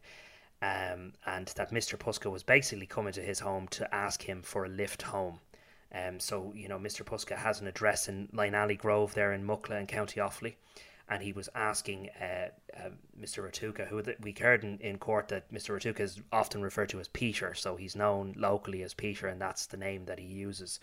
Um, 0.62 1.14
and 1.26 1.48
that 1.56 1.72
Mr. 1.72 1.98
Puska 1.98 2.32
was 2.32 2.42
basically 2.42 2.88
coming 2.88 3.14
to 3.14 3.22
his 3.22 3.40
home 3.40 3.68
to 3.70 3.94
ask 3.94 4.24
him 4.24 4.42
for 4.42 4.66
a 4.66 4.70
lift 4.70 5.04
home. 5.04 5.40
Um, 5.94 6.20
so, 6.20 6.52
you 6.56 6.68
know, 6.68 6.80
Mr. 6.80 7.04
Puska 7.04 7.38
has 7.38 7.62
an 7.62 7.68
address 7.68 8.08
in 8.08 8.30
Alley 8.38 8.76
Grove 8.76 9.14
there 9.14 9.34
in 9.34 9.46
Mucklagh 9.46 9.82
in 9.82 9.88
County 9.88 10.20
Offaly 10.20 10.56
and 11.08 11.22
he 11.22 11.34
was 11.34 11.50
asking 11.54 12.10
uh, 12.20 12.48
uh, 12.76 12.90
Mr. 13.20 13.44
Ratuka, 13.44 13.88
who 13.88 14.02
we 14.22 14.34
heard 14.40 14.64
in, 14.64 14.80
in 14.80 14.98
court 14.98 15.28
that 15.28 15.52
Mr. 15.54 15.76
Ratuka 15.76 16.00
is 16.00 16.20
often 16.32 16.62
referred 16.62 16.90
to 16.90 17.00
as 17.00 17.08
Peter, 17.08 17.54
so 17.54 17.76
he's 17.76 17.96
known 17.96 18.34
locally 18.38 18.82
as 18.82 18.94
Peter, 18.94 19.28
and 19.28 19.40
that's 19.40 19.68
the 19.68 19.78
name 19.78 20.06
that 20.06 20.20
he 20.20 20.26
uses. 20.26 20.80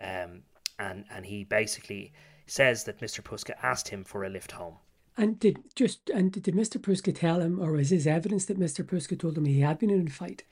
Um, 0.00 0.42
and 0.78 1.04
and 1.10 1.26
he 1.26 1.44
basically 1.44 2.12
says 2.46 2.84
that 2.84 3.00
Mr. 3.00 3.22
Puska 3.22 3.54
asked 3.62 3.88
him 3.88 4.04
for 4.04 4.24
a 4.24 4.28
lift 4.28 4.52
home. 4.52 4.76
And 5.16 5.38
did 5.38 5.58
just 5.74 6.10
and 6.10 6.30
did 6.32 6.54
Mr. 6.54 6.80
Puska 6.80 7.14
tell 7.14 7.40
him, 7.40 7.60
or 7.60 7.76
is 7.76 7.90
his 7.90 8.06
evidence 8.06 8.46
that 8.46 8.60
Mr. 8.60 8.84
Puska 8.84 9.18
told 9.18 9.36
him 9.36 9.44
he 9.44 9.60
had 9.60 9.78
been 9.78 9.90
in 9.90 10.06
a 10.06 10.10
fight? 10.10 10.44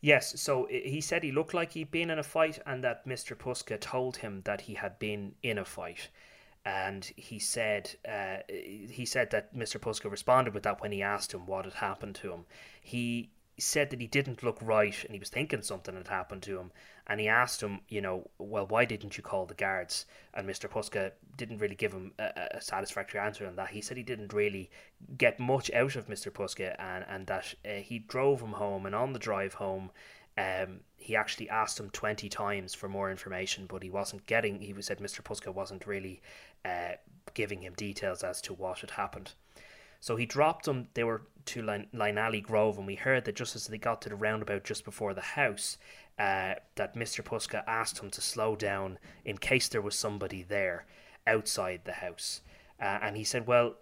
Yes, 0.00 0.40
so 0.40 0.68
he 0.70 1.00
said 1.00 1.24
he 1.24 1.32
looked 1.32 1.54
like 1.54 1.72
he'd 1.72 1.90
been 1.90 2.10
in 2.10 2.20
a 2.20 2.22
fight, 2.22 2.60
and 2.64 2.84
that 2.84 3.06
Mr. 3.06 3.36
Puska 3.36 3.80
told 3.80 4.18
him 4.18 4.42
that 4.44 4.60
he 4.62 4.74
had 4.74 4.96
been 5.00 5.34
in 5.42 5.58
a 5.58 5.64
fight 5.64 6.08
and 6.68 7.10
he 7.16 7.38
said 7.38 7.96
uh, 8.06 8.38
he 8.48 9.06
said 9.06 9.30
that 9.30 9.56
Mr. 9.56 9.80
Puska 9.80 10.10
responded 10.10 10.52
with 10.52 10.64
that 10.64 10.82
when 10.82 10.92
he 10.92 11.02
asked 11.02 11.32
him 11.32 11.46
what 11.46 11.64
had 11.64 11.74
happened 11.74 12.14
to 12.16 12.30
him. 12.30 12.44
He 12.82 13.30
said 13.56 13.88
that 13.90 14.00
he 14.00 14.06
didn't 14.06 14.42
look 14.42 14.58
right 14.60 15.02
and 15.04 15.14
he 15.14 15.18
was 15.18 15.30
thinking 15.30 15.62
something 15.62 15.94
had 15.94 16.08
happened 16.08 16.42
to 16.42 16.58
him. 16.58 16.70
And 17.06 17.20
he 17.20 17.26
asked 17.26 17.62
him, 17.62 17.80
you 17.88 18.02
know, 18.02 18.28
well, 18.38 18.66
why 18.66 18.84
didn't 18.84 19.16
you 19.16 19.22
call 19.22 19.46
the 19.46 19.54
guards? 19.54 20.04
And 20.34 20.46
Mr. 20.46 20.68
Puska 20.68 21.12
didn't 21.38 21.58
really 21.58 21.74
give 21.74 21.92
him 21.92 22.12
a, 22.18 22.48
a 22.52 22.60
satisfactory 22.60 23.18
answer 23.18 23.46
on 23.46 23.56
that. 23.56 23.70
He 23.70 23.80
said 23.80 23.96
he 23.96 24.02
didn't 24.02 24.34
really 24.34 24.70
get 25.16 25.40
much 25.40 25.70
out 25.72 25.96
of 25.96 26.06
Mr. 26.06 26.30
Puska 26.30 26.76
and, 26.78 27.04
and 27.08 27.26
that 27.28 27.54
uh, 27.64 27.80
he 27.80 27.98
drove 27.98 28.42
him 28.42 28.52
home. 28.52 28.84
And 28.84 28.94
on 28.94 29.14
the 29.14 29.18
drive 29.18 29.54
home, 29.54 29.90
um, 30.38 30.80
he 30.96 31.16
actually 31.16 31.48
asked 31.48 31.80
him 31.80 31.90
20 31.90 32.28
times 32.28 32.74
for 32.74 32.88
more 32.88 33.10
information, 33.10 33.66
but 33.66 33.82
he 33.82 33.90
wasn't 33.90 34.26
getting, 34.26 34.60
he 34.60 34.74
said 34.80 34.98
Mr. 34.98 35.22
Puska 35.22 35.52
wasn't 35.52 35.86
really 35.86 36.20
uh, 36.64 36.92
giving 37.34 37.62
him 37.62 37.74
details 37.74 38.22
as 38.22 38.40
to 38.42 38.54
what 38.54 38.80
had 38.80 38.92
happened. 38.92 39.32
So 40.00 40.16
he 40.16 40.26
dropped 40.26 40.64
them, 40.64 40.88
they 40.94 41.04
were 41.04 41.22
to 41.46 41.86
Alley 42.02 42.40
Grove, 42.40 42.78
and 42.78 42.86
we 42.86 42.94
heard 42.94 43.24
that 43.24 43.36
just 43.36 43.56
as 43.56 43.66
they 43.66 43.78
got 43.78 44.02
to 44.02 44.08
the 44.08 44.14
roundabout 44.14 44.64
just 44.64 44.84
before 44.84 45.14
the 45.14 45.20
house, 45.20 45.78
uh, 46.18 46.54
that 46.74 46.94
Mr. 46.94 47.22
Puska 47.24 47.64
asked 47.66 48.00
him 48.00 48.10
to 48.10 48.20
slow 48.20 48.54
down 48.54 48.98
in 49.24 49.38
case 49.38 49.68
there 49.68 49.80
was 49.80 49.94
somebody 49.94 50.42
there 50.42 50.86
outside 51.26 51.80
the 51.84 51.92
house. 51.92 52.42
Uh, 52.80 52.98
and 53.02 53.16
he 53.16 53.24
said, 53.24 53.46
Well, 53.46 53.76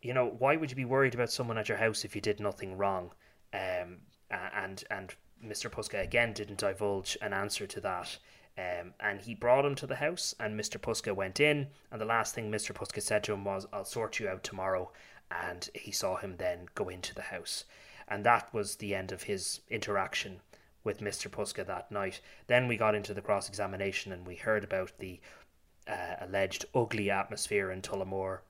you 0.00 0.14
know, 0.14 0.34
why 0.38 0.56
would 0.56 0.70
you 0.70 0.76
be 0.76 0.84
worried 0.84 1.14
about 1.14 1.30
someone 1.30 1.58
at 1.58 1.68
your 1.68 1.78
house 1.78 2.04
if 2.04 2.14
you 2.14 2.20
did 2.20 2.40
nothing 2.40 2.76
wrong? 2.76 3.10
Um, 3.52 3.98
and 4.30 4.82
and 4.90 5.14
Mr. 5.44 5.70
Puska 5.70 6.02
again 6.02 6.32
didn't 6.32 6.58
divulge 6.58 7.16
an 7.20 7.32
answer 7.32 7.66
to 7.66 7.80
that. 7.80 8.18
Um, 8.58 8.92
and 9.00 9.20
he 9.20 9.34
brought 9.34 9.64
him 9.64 9.74
to 9.76 9.86
the 9.86 9.96
house, 9.96 10.34
and 10.38 10.58
Mr. 10.58 10.78
Puska 10.78 11.14
went 11.14 11.40
in. 11.40 11.68
And 11.90 12.00
the 12.00 12.06
last 12.06 12.34
thing 12.34 12.50
Mr. 12.50 12.74
Puska 12.74 13.00
said 13.00 13.24
to 13.24 13.32
him 13.32 13.44
was, 13.44 13.66
I'll 13.72 13.84
sort 13.84 14.20
you 14.20 14.28
out 14.28 14.44
tomorrow. 14.44 14.90
And 15.30 15.68
he 15.74 15.90
saw 15.90 16.16
him 16.16 16.36
then 16.36 16.68
go 16.74 16.88
into 16.88 17.14
the 17.14 17.22
house. 17.22 17.64
And 18.08 18.24
that 18.24 18.52
was 18.52 18.76
the 18.76 18.94
end 18.94 19.12
of 19.12 19.22
his 19.22 19.60
interaction 19.70 20.40
with 20.84 21.00
Mr. 21.00 21.30
Puska 21.30 21.64
that 21.66 21.90
night. 21.90 22.20
Then 22.46 22.68
we 22.68 22.76
got 22.76 22.94
into 22.94 23.14
the 23.14 23.22
cross 23.22 23.48
examination 23.48 24.12
and 24.12 24.26
we 24.26 24.34
heard 24.34 24.64
about 24.64 24.92
the 24.98 25.20
uh, 25.86 26.16
alleged 26.20 26.66
ugly 26.74 27.10
atmosphere 27.10 27.70
in 27.70 27.80
Tullamore, 27.80 28.40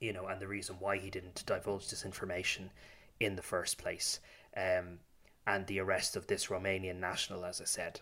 you 0.00 0.12
know, 0.12 0.26
and 0.26 0.40
the 0.40 0.46
reason 0.46 0.76
why 0.78 0.98
he 0.98 1.10
didn't 1.10 1.44
divulge 1.46 1.90
this 1.90 2.04
information 2.04 2.70
in 3.18 3.34
the 3.36 3.42
first 3.42 3.78
place. 3.78 4.20
Um, 4.56 5.00
and 5.46 5.66
the 5.66 5.80
arrest 5.80 6.14
of 6.14 6.26
this 6.26 6.46
Romanian 6.46 7.00
national, 7.00 7.44
as 7.44 7.60
I 7.60 7.64
said. 7.64 8.00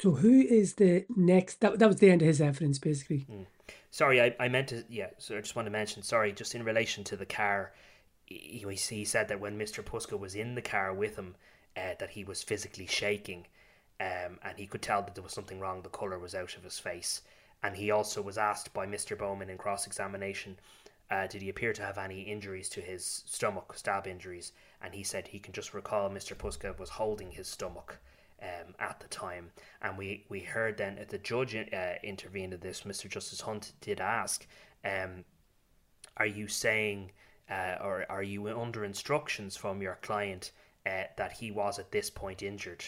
So 0.00 0.12
who 0.12 0.40
is 0.40 0.74
the 0.74 1.04
next? 1.14 1.60
That, 1.60 1.78
that 1.78 1.88
was 1.88 1.96
the 1.96 2.10
end 2.10 2.22
of 2.22 2.28
his 2.28 2.40
evidence, 2.40 2.78
basically. 2.78 3.26
Mm. 3.30 3.46
Sorry, 3.90 4.20
I, 4.20 4.34
I 4.40 4.48
meant 4.48 4.68
to. 4.68 4.84
Yeah, 4.88 5.10
so 5.18 5.36
I 5.36 5.40
just 5.40 5.56
want 5.56 5.66
to 5.66 5.70
mention. 5.70 6.02
Sorry, 6.02 6.32
just 6.32 6.54
in 6.54 6.64
relation 6.64 7.04
to 7.04 7.16
the 7.16 7.26
car, 7.26 7.72
he, 8.26 8.64
he 8.90 9.04
said 9.04 9.28
that 9.28 9.40
when 9.40 9.56
Mister 9.56 9.82
Puska 9.82 10.18
was 10.18 10.34
in 10.34 10.54
the 10.54 10.62
car 10.62 10.92
with 10.92 11.16
him, 11.16 11.36
uh, 11.76 11.94
that 11.98 12.10
he 12.10 12.24
was 12.24 12.42
physically 12.42 12.86
shaking, 12.86 13.46
um, 14.00 14.38
and 14.42 14.58
he 14.58 14.66
could 14.66 14.82
tell 14.82 15.02
that 15.02 15.14
there 15.14 15.24
was 15.24 15.32
something 15.32 15.60
wrong. 15.60 15.82
The 15.82 15.88
color 15.88 16.18
was 16.18 16.34
out 16.34 16.56
of 16.56 16.64
his 16.64 16.78
face, 16.78 17.22
and 17.62 17.76
he 17.76 17.90
also 17.90 18.20
was 18.20 18.38
asked 18.38 18.74
by 18.74 18.86
Mister 18.86 19.16
Bowman 19.16 19.50
in 19.50 19.58
cross 19.58 19.86
examination 19.86 20.56
uh, 21.10 21.26
did 21.26 21.42
he 21.42 21.48
appear 21.48 21.72
to 21.72 21.82
have 21.82 21.98
any 21.98 22.22
injuries 22.22 22.68
to 22.70 22.80
his 22.80 23.22
stomach, 23.26 23.74
stab 23.76 24.06
injuries? 24.06 24.52
And 24.80 24.94
he 24.94 25.02
said 25.02 25.28
he 25.28 25.38
can 25.38 25.52
just 25.52 25.74
recall 25.74 26.10
Mr. 26.10 26.34
Puska 26.36 26.78
was 26.78 26.90
holding 26.90 27.30
his 27.30 27.46
stomach 27.46 27.98
um, 28.44 28.74
at 28.78 29.00
the 29.00 29.08
time. 29.08 29.50
And 29.82 29.96
we, 29.96 30.24
we 30.28 30.40
heard 30.40 30.76
then 30.76 31.04
the 31.08 31.18
judge 31.18 31.56
uh, 31.56 31.94
intervened 32.02 32.54
in 32.54 32.60
this. 32.60 32.82
Mr. 32.82 33.08
Justice 33.08 33.40
Hunt 33.40 33.72
did 33.80 34.00
ask, 34.00 34.46
um, 34.84 35.24
Are 36.16 36.26
you 36.26 36.46
saying, 36.48 37.12
uh, 37.50 37.76
or 37.80 38.06
are 38.08 38.22
you 38.22 38.46
under 38.48 38.84
instructions 38.84 39.56
from 39.56 39.82
your 39.82 39.98
client 40.02 40.52
uh, 40.86 41.04
that 41.16 41.32
he 41.32 41.50
was 41.50 41.78
at 41.78 41.90
this 41.90 42.10
point 42.10 42.42
injured? 42.42 42.84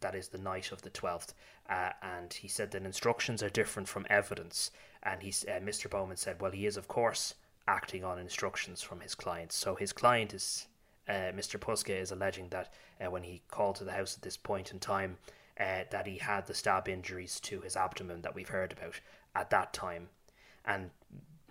That 0.00 0.14
is 0.14 0.28
the 0.28 0.38
night 0.38 0.72
of 0.72 0.82
the 0.82 0.90
12th. 0.90 1.34
Uh, 1.68 1.90
and 2.02 2.32
he 2.32 2.48
said 2.48 2.72
that 2.72 2.84
instructions 2.84 3.42
are 3.42 3.50
different 3.50 3.88
from 3.88 4.06
evidence. 4.10 4.72
And 5.02 5.22
he's, 5.22 5.44
uh, 5.44 5.60
Mr. 5.62 5.88
Bowman 5.88 6.16
said, 6.16 6.40
well, 6.40 6.50
he 6.50 6.66
is, 6.66 6.76
of 6.76 6.88
course, 6.88 7.34
acting 7.68 8.02
on 8.04 8.18
instructions 8.18 8.82
from 8.82 9.00
his 9.00 9.14
client. 9.14 9.52
So 9.52 9.76
his 9.76 9.92
client 9.92 10.34
is, 10.34 10.66
uh, 11.12 11.32
Mr. 11.32 11.58
Puska, 11.58 12.00
is 12.00 12.10
alleging 12.10 12.48
that 12.48 12.72
uh, 13.00 13.10
when 13.10 13.22
he 13.22 13.42
called 13.50 13.76
to 13.76 13.84
the 13.84 13.92
house 13.92 14.16
at 14.16 14.22
this 14.22 14.36
point 14.36 14.72
in 14.72 14.78
time, 14.78 15.18
uh, 15.60 15.84
that 15.90 16.06
he 16.06 16.18
had 16.18 16.46
the 16.46 16.54
stab 16.54 16.88
injuries 16.88 17.38
to 17.40 17.60
his 17.60 17.76
abdomen 17.76 18.22
that 18.22 18.34
we've 18.34 18.48
heard 18.48 18.72
about 18.72 18.98
at 19.34 19.50
that 19.50 19.72
time. 19.72 20.08
And 20.64 20.90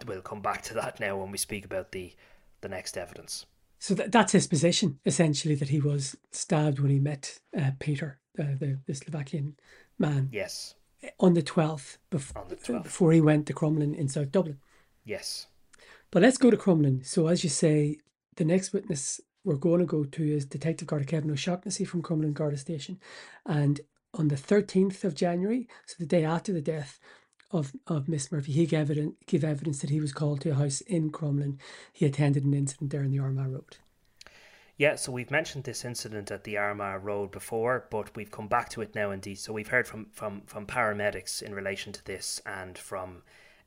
we'll 0.07 0.21
come 0.21 0.41
back 0.41 0.63
to 0.63 0.73
that 0.75 0.99
now 0.99 1.17
when 1.17 1.31
we 1.31 1.37
speak 1.37 1.65
about 1.65 1.91
the, 1.91 2.13
the 2.61 2.69
next 2.69 2.97
evidence. 2.97 3.45
So 3.77 3.93
that, 3.95 4.11
that's 4.11 4.31
his 4.31 4.47
position, 4.47 4.99
essentially, 5.05 5.55
that 5.55 5.69
he 5.69 5.79
was 5.79 6.15
stabbed 6.31 6.79
when 6.79 6.91
he 6.91 6.99
met 6.99 7.39
uh, 7.57 7.71
Peter, 7.79 8.19
uh, 8.39 8.55
the, 8.59 8.79
the 8.87 8.93
Slovakian 8.95 9.55
man. 9.99 10.29
Yes. 10.31 10.75
On 11.19 11.33
the 11.33 11.41
12th, 11.41 11.97
bef- 12.11 12.35
on 12.35 12.47
the 12.49 12.55
12th, 12.55 12.83
before 12.83 13.11
he 13.11 13.21
went 13.21 13.47
to 13.47 13.53
Crumlin 13.53 13.95
in 13.95 14.07
South 14.07 14.31
Dublin. 14.31 14.59
Yes. 15.03 15.47
But 16.11 16.21
let's 16.21 16.37
go 16.37 16.51
to 16.51 16.57
Crumlin. 16.57 17.05
So, 17.05 17.27
as 17.27 17.43
you 17.43 17.49
say, 17.49 17.97
the 18.35 18.45
next 18.45 18.71
witness 18.73 19.19
we're 19.43 19.55
going 19.55 19.79
to 19.79 19.85
go 19.85 20.03
to 20.03 20.23
is 20.23 20.45
Detective 20.45 20.87
Garda 20.87 21.05
Kevin 21.05 21.31
O'Shaughnessy 21.31 21.85
from 21.85 22.01
Crumlin 22.01 22.33
Garda 22.33 22.57
Station. 22.57 22.99
And 23.45 23.81
on 24.13 24.27
the 24.27 24.35
13th 24.35 25.03
of 25.03 25.15
January, 25.15 25.67
so 25.85 25.95
the 25.99 26.05
day 26.05 26.23
after 26.23 26.51
the 26.51 26.61
death 26.61 26.99
of, 27.51 27.73
of 27.87 28.07
Miss 28.07 28.31
Murphy, 28.31 28.51
he 28.51 28.65
gave 28.65 28.81
evidence, 28.81 29.15
gave 29.25 29.43
evidence 29.43 29.79
that 29.79 29.89
he 29.89 29.99
was 29.99 30.13
called 30.13 30.41
to 30.41 30.51
a 30.51 30.55
house 30.55 30.81
in 30.81 31.11
Crumlin. 31.11 31.59
He 31.91 32.05
attended 32.05 32.43
an 32.43 32.53
incident 32.53 32.91
there 32.91 33.03
in 33.03 33.11
the 33.11 33.19
Armagh 33.19 33.51
Road. 33.51 33.77
Yeah, 34.77 34.95
so 34.95 35.11
we've 35.11 35.31
mentioned 35.31 35.63
this 35.63 35.85
incident 35.85 36.31
at 36.31 36.43
the 36.43 36.57
Armagh 36.57 37.03
Road 37.03 37.31
before, 37.31 37.85
but 37.91 38.15
we've 38.15 38.31
come 38.31 38.47
back 38.47 38.69
to 38.69 38.81
it 38.81 38.95
now 38.95 39.11
indeed. 39.11 39.37
So 39.37 39.53
we've 39.53 39.67
heard 39.67 39.87
from, 39.87 40.07
from, 40.11 40.41
from 40.45 40.65
paramedics 40.65 41.41
in 41.41 41.53
relation 41.53 41.93
to 41.93 42.05
this 42.05 42.41
and 42.45 42.77
from, 42.77 43.21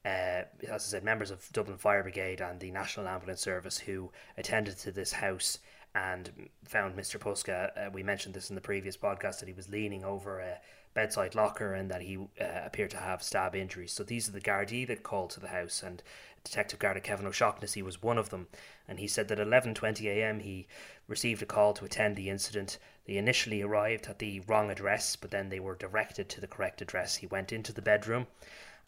as 0.04 0.46
I 0.70 0.78
said, 0.78 1.04
members 1.04 1.30
of 1.30 1.50
Dublin 1.52 1.78
Fire 1.78 2.02
Brigade 2.02 2.40
and 2.40 2.60
the 2.60 2.70
National 2.70 3.08
Ambulance 3.08 3.40
Service 3.40 3.78
who 3.78 4.10
attended 4.36 4.78
to 4.78 4.92
this 4.92 5.12
house 5.12 5.58
and 5.94 6.48
found 6.64 6.96
Mr. 6.96 7.18
Puska. 7.18 7.70
Uh, 7.76 7.90
we 7.92 8.02
mentioned 8.02 8.34
this 8.34 8.50
in 8.50 8.54
the 8.54 8.60
previous 8.60 8.96
podcast 8.96 9.38
that 9.38 9.48
he 9.48 9.54
was 9.54 9.68
leaning 9.68 10.04
over 10.04 10.40
a 10.40 10.58
bedside 10.92 11.34
locker 11.34 11.74
and 11.74 11.90
that 11.90 12.02
he 12.02 12.16
uh, 12.16 12.44
appeared 12.64 12.90
to 12.90 12.96
have 12.96 13.22
stab 13.22 13.54
injuries. 13.54 13.92
So 13.92 14.02
these 14.02 14.28
are 14.28 14.32
the 14.32 14.40
Gardaí 14.40 14.86
that 14.86 15.02
called 15.02 15.30
to 15.30 15.40
the 15.40 15.48
house, 15.48 15.82
and 15.82 16.02
Detective 16.44 16.78
Garda 16.78 17.00
Kevin 17.00 17.26
O'Shaughnessy 17.26 17.82
was 17.82 18.02
one 18.02 18.18
of 18.18 18.30
them. 18.30 18.48
And 18.88 18.98
he 18.98 19.08
said 19.08 19.28
that 19.28 19.40
at 19.40 19.46
11:20 19.46 20.06
a.m. 20.06 20.40
he 20.40 20.66
received 21.08 21.42
a 21.42 21.46
call 21.46 21.74
to 21.74 21.84
attend 21.84 22.16
the 22.16 22.30
incident. 22.30 22.78
They 23.06 23.16
initially 23.16 23.62
arrived 23.62 24.06
at 24.06 24.18
the 24.18 24.40
wrong 24.40 24.70
address, 24.70 25.16
but 25.16 25.30
then 25.30 25.48
they 25.48 25.60
were 25.60 25.74
directed 25.74 26.28
to 26.30 26.40
the 26.40 26.46
correct 26.46 26.80
address. 26.80 27.16
He 27.16 27.26
went 27.26 27.52
into 27.52 27.72
the 27.72 27.82
bedroom, 27.82 28.26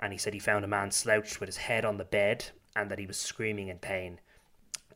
and 0.01 0.13
he 0.13 0.19
said 0.19 0.33
he 0.33 0.39
found 0.39 0.65
a 0.65 0.69
man 0.69 0.91
slouched 0.91 1.41
with 1.41 1.49
his 1.49 1.59
head 1.59 1.85
on 1.85 1.99
the 1.99 2.05
bed 2.05 2.47
and 2.75 2.91
that 2.91 2.99
he 2.99 3.07
was 3.07 3.17
screaming 3.17 3.69
in 3.69 3.79
pain. 3.79 4.21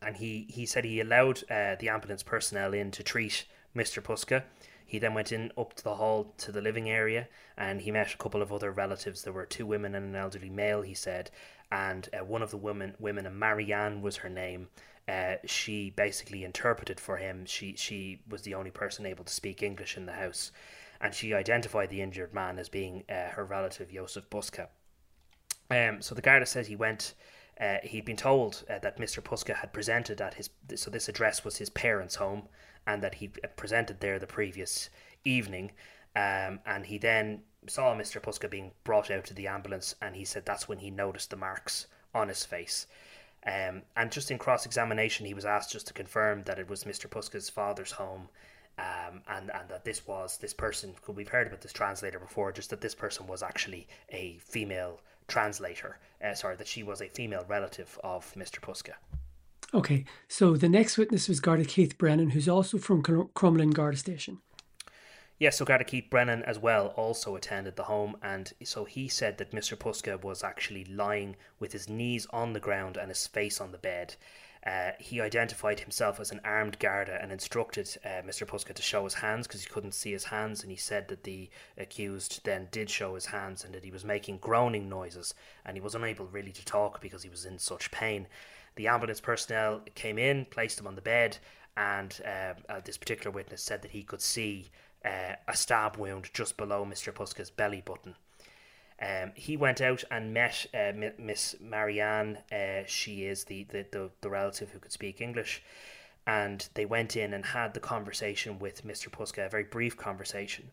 And 0.03 0.17
he, 0.17 0.47
he 0.49 0.67
said 0.67 0.85
he 0.85 1.01
allowed 1.01 1.43
uh, 1.51 1.77
the 1.79 1.89
ambulance 1.89 2.23
personnel 2.23 2.73
in 2.73 2.91
to 2.93 3.03
treat 3.03 3.45
Mr. 3.77 4.03
Puska 4.03 4.45
he 4.91 4.99
then 4.99 5.15
went 5.15 5.31
in 5.31 5.53
up 5.57 5.75
to 5.75 5.85
the 5.85 5.95
hall 5.95 6.35
to 6.39 6.51
the 6.51 6.61
living 6.61 6.91
area 6.91 7.29
and 7.57 7.83
he 7.83 7.93
met 7.93 8.13
a 8.13 8.17
couple 8.17 8.43
of 8.43 8.53
other 8.53 8.73
relatives. 8.73 9.23
There 9.23 9.33
were 9.33 9.47
two 9.47 9.65
women 9.65 9.95
and 9.95 10.07
an 10.07 10.21
elderly 10.21 10.51
male, 10.51 10.83
he 10.83 10.95
said, 10.95 11.31
and 11.71 12.09
uh, 12.13 12.25
one 12.25 12.43
of 12.43 12.51
the 12.51 12.57
women, 12.57 12.97
women, 12.99 13.39
Marianne 13.39 14.03
was 14.03 14.17
her 14.17 14.29
name. 14.29 14.67
Uh, 15.11 15.37
she 15.45 15.91
basically 15.91 16.45
interpreted 16.45 17.01
for 17.01 17.17
him. 17.17 17.45
She 17.45 17.75
she 17.77 18.21
was 18.29 18.43
the 18.43 18.55
only 18.55 18.71
person 18.71 19.07
able 19.07 19.25
to 19.25 19.33
speak 19.33 19.61
English 19.61 19.97
in 19.97 20.07
the 20.07 20.13
house, 20.13 20.53
and 21.01 21.13
she 21.13 21.35
identified 21.35 21.91
the 21.91 22.01
injured 22.01 22.33
man 22.33 22.61
as 22.61 22.69
being 22.69 23.03
uh, 23.09 23.31
her 23.31 23.45
relative 23.45 23.89
Jozef 23.89 24.27
Puska. 24.31 24.69
Um, 25.69 26.01
so 26.01 26.15
the 26.15 26.23
Garda 26.23 26.47
says 26.47 26.69
he 26.69 26.77
went. 26.77 27.15
Uh, 27.61 27.79
he'd 27.83 28.05
been 28.05 28.17
told 28.17 28.63
uh, 28.71 28.79
that 28.79 28.99
Mr. 28.99 29.21
Puska 29.21 29.57
had 29.57 29.73
presented 29.73 30.21
at 30.21 30.35
his 30.35 30.51
so 30.77 30.91
this 30.91 31.09
address 31.09 31.45
was 31.45 31.57
his 31.57 31.71
parents' 31.71 32.17
home, 32.17 32.49
and 32.87 33.03
that 33.03 33.17
he 33.17 33.29
presented 33.57 33.99
there 33.99 34.21
the 34.21 34.29
previous 34.29 34.91
evening. 35.25 35.73
Um, 36.15 36.61
and 36.65 36.87
he 36.87 36.99
then 36.99 37.43
saw 37.67 37.97
Mr. 37.97 38.23
Puska 38.23 38.49
being 38.49 38.73
brought 38.85 39.11
out 39.11 39.25
to 39.25 39.35
the 39.35 39.49
ambulance, 39.49 39.97
and 40.01 40.15
he 40.15 40.25
said 40.25 40.47
that's 40.47 40.69
when 40.69 40.79
he 40.79 40.91
noticed 40.91 41.31
the 41.31 41.37
marks 41.37 41.89
on 42.15 42.29
his 42.29 42.45
face. 42.45 42.87
Um, 43.47 43.83
and 43.97 44.13
just 44.13 44.31
in 44.31 44.39
cross 44.39 44.67
examination, 44.67 45.27
he 45.27 45.35
was 45.35 45.45
asked 45.45 45.73
just 45.73 45.87
to 45.89 45.93
confirm 45.93 46.43
that 46.45 46.59
it 46.59 46.69
was 46.69 46.85
Mr. 46.85 47.09
Puska's 47.09 47.49
father's 47.49 47.93
home. 47.93 48.29
Um, 48.79 49.21
and, 49.29 49.51
and 49.53 49.69
that 49.69 49.85
this 49.85 50.07
was 50.07 50.39
this 50.39 50.55
person, 50.55 50.95
we've 51.15 51.29
heard 51.29 51.47
about 51.47 51.61
this 51.61 51.73
translator 51.73 52.19
before, 52.19 52.51
just 52.51 52.71
that 52.71 52.81
this 52.81 52.95
person 52.95 53.27
was 53.27 53.43
actually 53.43 53.87
a 54.09 54.39
female 54.41 55.01
translator. 55.29 55.99
Uh, 56.25 56.35
sorry, 56.35 56.57
that 56.57 56.67
she 56.67 56.83
was 56.83 57.03
a 57.03 57.09
female 57.09 57.45
relative 57.47 57.99
of 58.03 58.33
Mr. 58.35 58.59
Puska. 58.59 58.95
Okay, 59.73 60.05
so 60.29 60.57
the 60.57 60.69
next 60.69 60.99
witness 60.99 61.29
was 61.29 61.41
Garda 61.41 61.65
Keith 61.65 61.97
Brennan, 61.97 62.31
who's 62.31 62.49
also 62.49 62.79
from 62.79 63.03
Crumlin 63.03 63.73
Garda 63.73 63.97
Station. 63.97 64.39
Yes, 65.41 65.57
so 65.57 65.65
Garda 65.65 65.85
Keith 65.85 66.11
Brennan 66.11 66.43
as 66.43 66.59
well 66.59 66.89
also 66.99 67.35
attended 67.35 67.75
the 67.75 67.85
home, 67.85 68.15
and 68.23 68.53
so 68.63 68.85
he 68.85 69.09
said 69.09 69.39
that 69.39 69.53
Mr. 69.53 69.75
Puska 69.75 70.23
was 70.23 70.45
actually 70.45 70.85
lying 70.85 71.35
with 71.59 71.73
his 71.73 71.89
knees 71.89 72.27
on 72.29 72.53
the 72.53 72.61
ground 72.61 72.99
and 72.99 73.09
his 73.09 73.27
face 73.27 73.59
on 73.59 73.73
the 73.73 73.79
bed. 73.79 74.17
Uh, 74.67 74.91
he 74.99 75.19
identified 75.19 75.81
himself 75.81 76.21
as 76.21 76.31
an 76.31 76.43
armed 76.45 76.79
Garda 76.79 77.19
and 77.23 77.33
instructed 77.33 77.89
uh, 78.05 78.21
Mr. 78.21 78.47
Puska 78.47 78.75
to 78.75 78.83
show 78.83 79.05
his 79.05 79.15
hands 79.15 79.47
because 79.47 79.63
he 79.63 79.71
couldn't 79.71 79.95
see 79.95 80.13
his 80.13 80.25
hands. 80.25 80.61
And 80.61 80.71
he 80.71 80.77
said 80.77 81.09
that 81.09 81.25
the 81.25 81.49
accused 81.79 82.45
then 82.45 82.69
did 82.71 82.91
show 82.91 83.15
his 83.15 83.25
hands 83.25 83.65
and 83.65 83.75
that 83.75 83.85
he 83.85 83.91
was 83.91 84.05
making 84.05 84.37
groaning 84.37 84.91
noises 84.91 85.33
and 85.65 85.75
he 85.75 85.81
was 85.81 85.95
unable 85.95 86.27
really 86.27 86.53
to 86.53 86.65
talk 86.67 87.01
because 87.01 87.23
he 87.23 87.31
was 87.31 87.47
in 87.47 87.59
such 87.59 87.91
pain. 87.91 88.27
The 88.77 88.89
ambulance 88.89 89.21
personnel 89.21 89.81
came 89.95 90.19
in, 90.19 90.45
placed 90.45 90.79
him 90.79 90.87
on 90.87 90.97
the 90.97 91.01
bed, 91.01 91.39
and 91.79 92.21
uh, 92.27 92.53
uh, 92.69 92.81
this 92.85 92.99
particular 92.99 93.31
witness 93.31 93.63
said 93.63 93.81
that 93.81 93.93
he 93.93 94.03
could 94.03 94.21
see 94.21 94.71
uh, 95.05 95.35
a 95.49 95.57
stab 95.57 95.97
wound 95.97 96.31
just 96.33 96.57
below 96.57 96.85
Mr. 96.85 97.13
Puska's 97.13 97.51
belly 97.51 97.83
button. 97.85 98.15
Um, 99.01 99.33
he 99.35 99.57
went 99.57 99.81
out 99.81 100.05
and 100.11 100.35
met 100.35 100.67
uh, 100.75 100.93
Miss 101.19 101.57
Marianne. 101.61 102.39
Uh, 102.53 102.83
she 102.87 103.25
is 103.25 103.45
the, 103.45 103.65
the, 103.65 103.87
the, 103.91 104.11
the, 104.21 104.29
relative 104.29 104.71
who 104.71 104.79
could 104.79 104.93
speak 104.93 105.23
English. 105.23 105.63
And 106.27 106.69
they 106.75 106.85
went 106.85 107.17
in 107.17 107.33
and 107.33 107.47
had 107.47 107.73
the 107.73 107.81
conversation 107.81 108.59
with 108.59 108.87
Mr. 108.87 109.09
Puska, 109.09 109.47
a 109.47 109.49
very 109.49 109.65
brief 109.65 109.97
conversation. 109.97 110.71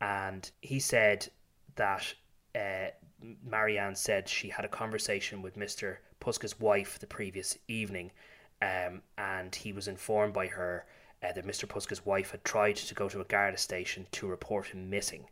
And 0.00 0.50
he 0.60 0.80
said 0.80 1.28
that 1.76 2.14
uh, 2.54 2.90
Marianne 3.44 3.94
said 3.94 4.28
she 4.28 4.48
had 4.48 4.64
a 4.64 4.68
conversation 4.68 5.42
with 5.42 5.56
Mr. 5.56 5.98
Puska's 6.20 6.58
wife 6.58 6.98
the 6.98 7.06
previous 7.06 7.58
evening, 7.68 8.10
um, 8.60 9.02
and 9.16 9.54
he 9.54 9.72
was 9.72 9.88
informed 9.88 10.32
by 10.32 10.48
her 10.48 10.84
uh, 11.22 11.32
that 11.32 11.46
Mr. 11.46 11.66
Puska's 11.66 12.06
wife 12.06 12.30
had 12.30 12.44
tried 12.44 12.76
to 12.76 12.94
go 12.94 13.08
to 13.08 13.20
a 13.20 13.24
Garda 13.24 13.56
station 13.56 14.06
to 14.12 14.26
report 14.26 14.68
him 14.68 14.90
missing. 14.90 15.26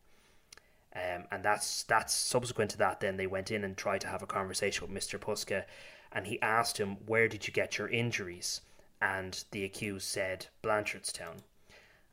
Um, 0.94 1.24
and 1.30 1.44
that's 1.44 1.82
that's 1.82 2.14
subsequent 2.14 2.70
to 2.72 2.78
that. 2.78 3.00
Then 3.00 3.16
they 3.16 3.26
went 3.26 3.50
in 3.50 3.64
and 3.64 3.76
tried 3.76 4.00
to 4.00 4.08
have 4.08 4.22
a 4.22 4.26
conversation 4.26 4.86
with 4.86 4.96
Mr. 4.96 5.18
Puska, 5.18 5.64
and 6.10 6.26
he 6.26 6.40
asked 6.40 6.78
him, 6.78 6.96
"Where 7.06 7.28
did 7.28 7.46
you 7.46 7.52
get 7.52 7.76
your 7.76 7.88
injuries?" 7.88 8.62
And 9.00 9.44
the 9.50 9.64
accused 9.64 10.08
said, 10.08 10.46
"Blanchardstown." 10.62 11.42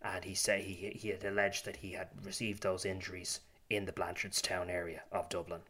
And 0.01 0.25
he 0.25 0.36
said 0.36 0.62
he 0.62 0.91
he 0.95 1.09
had 1.09 1.23
alleged 1.23 1.63
that 1.65 1.77
he 1.77 1.93
had 1.93 2.09
received 2.25 2.62
those 2.62 2.83
injuries 2.83 3.39
in 3.69 3.86
the 3.86 3.93
Blanchardstown 3.93 4.69
area 4.69 5.03
of 5.12 5.29
Dublin. 5.29 5.62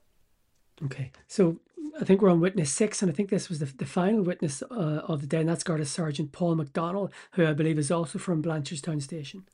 Okay, 0.85 1.11
so 1.27 1.59
I 1.99 2.03
think 2.03 2.21
we're 2.21 2.29
on 2.29 2.39
witness 2.39 2.71
six, 2.71 3.01
and 3.01 3.11
I 3.11 3.13
think 3.13 3.29
this 3.29 3.49
was 3.49 3.59
the, 3.59 3.65
the 3.65 3.85
final 3.85 4.23
witness 4.23 4.63
uh, 4.63 5.01
of 5.07 5.21
the 5.21 5.27
day, 5.27 5.39
and 5.39 5.49
that's 5.49 5.63
Garda 5.63 5.85
Sergeant 5.85 6.31
Paul 6.31 6.55
McDonald, 6.55 7.11
who 7.33 7.45
I 7.45 7.53
believe 7.53 7.77
is 7.77 7.91
also 7.91 8.17
from 8.17 8.41
Blanchardstown 8.41 9.01
Station. 9.01 9.45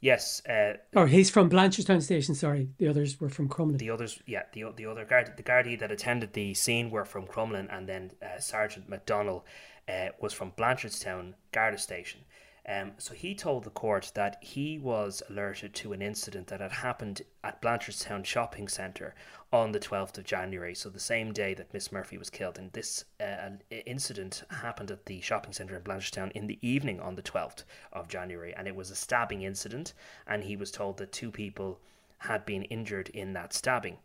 Yes. 0.00 0.42
Uh, 0.46 0.74
or 0.94 1.08
he's 1.08 1.28
from 1.28 1.50
Blanchardstown 1.50 2.02
Station. 2.02 2.34
Sorry, 2.34 2.68
the 2.78 2.88
others 2.88 3.20
were 3.20 3.28
from 3.28 3.48
Crumlin. 3.48 3.78
The 3.78 3.90
others, 3.90 4.20
yeah, 4.26 4.44
the 4.52 4.64
the 4.76 4.86
other 4.86 5.04
guard, 5.04 5.32
the 5.36 5.42
Gardaí 5.42 5.78
that 5.80 5.90
attended 5.90 6.32
the 6.32 6.54
scene 6.54 6.90
were 6.90 7.04
from 7.04 7.26
Crumlin, 7.26 7.66
and 7.70 7.88
then 7.88 8.12
uh, 8.22 8.38
Sergeant 8.38 8.88
McDonald 8.88 9.42
uh, 9.88 10.10
was 10.20 10.32
from 10.32 10.52
Blanchardstown 10.52 11.34
Garda 11.52 11.78
Station. 11.78 12.20
Um, 12.68 12.92
so 12.98 13.14
he 13.14 13.34
told 13.34 13.64
the 13.64 13.70
court 13.70 14.12
that 14.14 14.36
he 14.42 14.78
was 14.78 15.22
alerted 15.30 15.72
to 15.76 15.94
an 15.94 16.02
incident 16.02 16.48
that 16.48 16.60
had 16.60 16.72
happened 16.72 17.22
at 17.42 17.62
Blanchardstown 17.62 18.26
Shopping 18.26 18.68
Centre 18.68 19.14
on 19.50 19.72
the 19.72 19.80
12th 19.80 20.18
of 20.18 20.24
January, 20.24 20.74
so 20.74 20.90
the 20.90 21.00
same 21.00 21.32
day 21.32 21.54
that 21.54 21.72
Miss 21.72 21.90
Murphy 21.90 22.18
was 22.18 22.28
killed. 22.28 22.58
And 22.58 22.70
this 22.74 23.06
uh, 23.18 23.52
incident 23.86 24.42
happened 24.50 24.90
at 24.90 25.06
the 25.06 25.22
shopping 25.22 25.54
centre 25.54 25.76
in 25.76 25.82
Blanchardstown 25.82 26.30
in 26.32 26.46
the 26.46 26.58
evening 26.60 27.00
on 27.00 27.14
the 27.14 27.22
12th 27.22 27.64
of 27.94 28.06
January, 28.06 28.52
and 28.54 28.68
it 28.68 28.76
was 28.76 28.90
a 28.90 28.94
stabbing 28.94 29.40
incident. 29.40 29.94
And 30.26 30.44
he 30.44 30.54
was 30.54 30.70
told 30.70 30.98
that 30.98 31.10
two 31.10 31.30
people 31.30 31.80
had 32.18 32.44
been 32.44 32.64
injured 32.64 33.08
in 33.08 33.32
that 33.32 33.54
stabbing. 33.54 33.96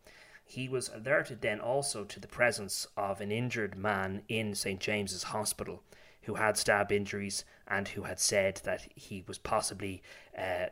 He 0.42 0.70
was 0.70 0.88
alerted 0.88 1.42
then 1.42 1.60
also 1.60 2.04
to 2.04 2.18
the 2.18 2.28
presence 2.28 2.86
of 2.96 3.20
an 3.20 3.30
injured 3.30 3.76
man 3.76 4.22
in 4.28 4.54
St 4.54 4.80
James's 4.80 5.24
Hospital 5.24 5.82
who 6.26 6.34
had 6.34 6.56
stab 6.56 6.90
injuries 6.92 7.44
and 7.68 7.88
who 7.88 8.02
had 8.02 8.20
said 8.20 8.60
that 8.64 8.86
he 8.94 9.24
was 9.26 9.38
possibly 9.38 10.02
uh, 10.36 10.66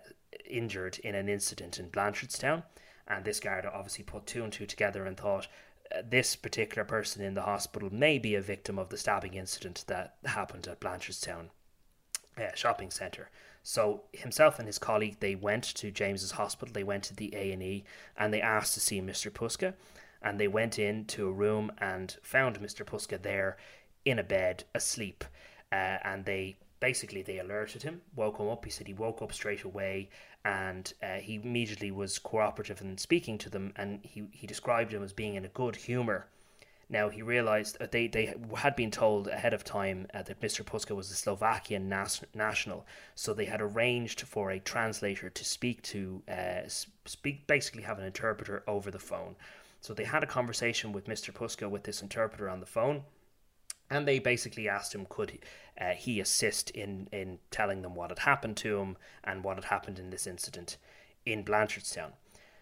injured 0.48 0.98
in 0.98 1.14
an 1.14 1.28
incident 1.28 1.78
in 1.78 1.90
Blanchardstown. 1.90 2.62
And 3.06 3.24
this 3.24 3.40
guard 3.40 3.66
obviously 3.66 4.04
put 4.04 4.26
two 4.26 4.44
and 4.44 4.52
two 4.52 4.66
together 4.66 5.04
and 5.04 5.16
thought 5.16 5.48
uh, 5.94 6.02
this 6.08 6.36
particular 6.36 6.84
person 6.84 7.22
in 7.22 7.34
the 7.34 7.42
hospital 7.42 7.92
may 7.92 8.18
be 8.18 8.34
a 8.34 8.40
victim 8.40 8.78
of 8.78 8.88
the 8.88 8.96
stabbing 8.96 9.34
incident 9.34 9.84
that 9.88 10.16
happened 10.24 10.66
at 10.68 10.80
Blanchardstown 10.80 11.50
uh, 12.38 12.54
shopping 12.54 12.90
centre. 12.90 13.30
So 13.62 14.04
himself 14.12 14.58
and 14.58 14.66
his 14.66 14.78
colleague 14.78 15.18
they 15.20 15.34
went 15.34 15.64
to 15.64 15.90
James's 15.90 16.32
hospital. 16.32 16.72
They 16.72 16.84
went 16.84 17.04
to 17.04 17.16
the 17.16 17.34
A 17.34 17.52
and 17.52 17.62
E 17.62 17.84
and 18.16 18.32
they 18.32 18.40
asked 18.40 18.74
to 18.74 18.80
see 18.80 19.00
Mr. 19.00 19.30
Puska, 19.30 19.74
and 20.20 20.38
they 20.38 20.48
went 20.48 20.78
into 20.78 21.28
a 21.28 21.32
room 21.32 21.70
and 21.78 22.16
found 22.22 22.60
Mr. 22.60 22.84
Puska 22.84 23.20
there 23.20 23.56
in 24.04 24.18
a 24.18 24.24
bed 24.24 24.64
asleep 24.74 25.24
uh, 25.72 25.98
and 26.04 26.24
they 26.24 26.56
basically 26.80 27.22
they 27.22 27.38
alerted 27.38 27.82
him 27.82 28.00
woke 28.16 28.38
him 28.38 28.48
up 28.48 28.64
he 28.64 28.70
said 28.70 28.86
he 28.86 28.94
woke 28.94 29.22
up 29.22 29.32
straight 29.32 29.62
away 29.62 30.08
and 30.44 30.92
uh, 31.02 31.14
he 31.14 31.36
immediately 31.36 31.90
was 31.90 32.18
cooperative 32.18 32.80
in 32.80 32.98
speaking 32.98 33.38
to 33.38 33.48
them 33.48 33.72
and 33.76 34.00
he, 34.02 34.24
he 34.32 34.46
described 34.46 34.92
him 34.92 35.02
as 35.02 35.12
being 35.12 35.36
in 35.36 35.44
a 35.44 35.48
good 35.48 35.76
humor 35.76 36.26
now 36.92 37.08
he 37.08 37.22
realized 37.22 37.78
that 37.78 37.90
they, 37.90 38.06
they 38.06 38.34
had 38.54 38.76
been 38.76 38.90
told 38.90 39.26
ahead 39.26 39.54
of 39.54 39.64
time 39.64 40.06
uh, 40.12 40.22
that 40.24 40.40
Mr. 40.42 40.62
Puska 40.62 40.94
was 40.94 41.10
a 41.10 41.14
Slovakian 41.14 41.88
nas- 41.88 42.22
national, 42.34 42.86
so 43.14 43.32
they 43.32 43.46
had 43.46 43.62
arranged 43.62 44.20
for 44.20 44.50
a 44.50 44.60
translator 44.60 45.30
to 45.30 45.44
speak 45.44 45.80
to 45.84 46.22
uh, 46.28 46.68
speak 47.06 47.46
basically 47.46 47.82
have 47.82 47.98
an 47.98 48.04
interpreter 48.04 48.62
over 48.66 48.90
the 48.90 48.98
phone. 48.98 49.36
So 49.80 49.94
they 49.94 50.04
had 50.04 50.22
a 50.22 50.26
conversation 50.26 50.92
with 50.92 51.06
Mr. 51.06 51.32
Puska 51.32 51.68
with 51.68 51.84
this 51.84 52.02
interpreter 52.02 52.50
on 52.50 52.60
the 52.60 52.66
phone 52.66 53.04
and 53.92 54.08
they 54.08 54.18
basically 54.18 54.68
asked 54.68 54.94
him 54.94 55.06
could 55.08 55.38
uh, 55.80 55.90
he 55.90 56.20
assist 56.20 56.70
in 56.70 57.08
in 57.12 57.38
telling 57.50 57.82
them 57.82 57.94
what 57.94 58.10
had 58.10 58.20
happened 58.20 58.56
to 58.56 58.78
him 58.78 58.96
and 59.22 59.44
what 59.44 59.56
had 59.56 59.66
happened 59.66 59.98
in 59.98 60.10
this 60.10 60.26
incident 60.26 60.76
in 61.26 61.44
Blanchardstown. 61.44 62.12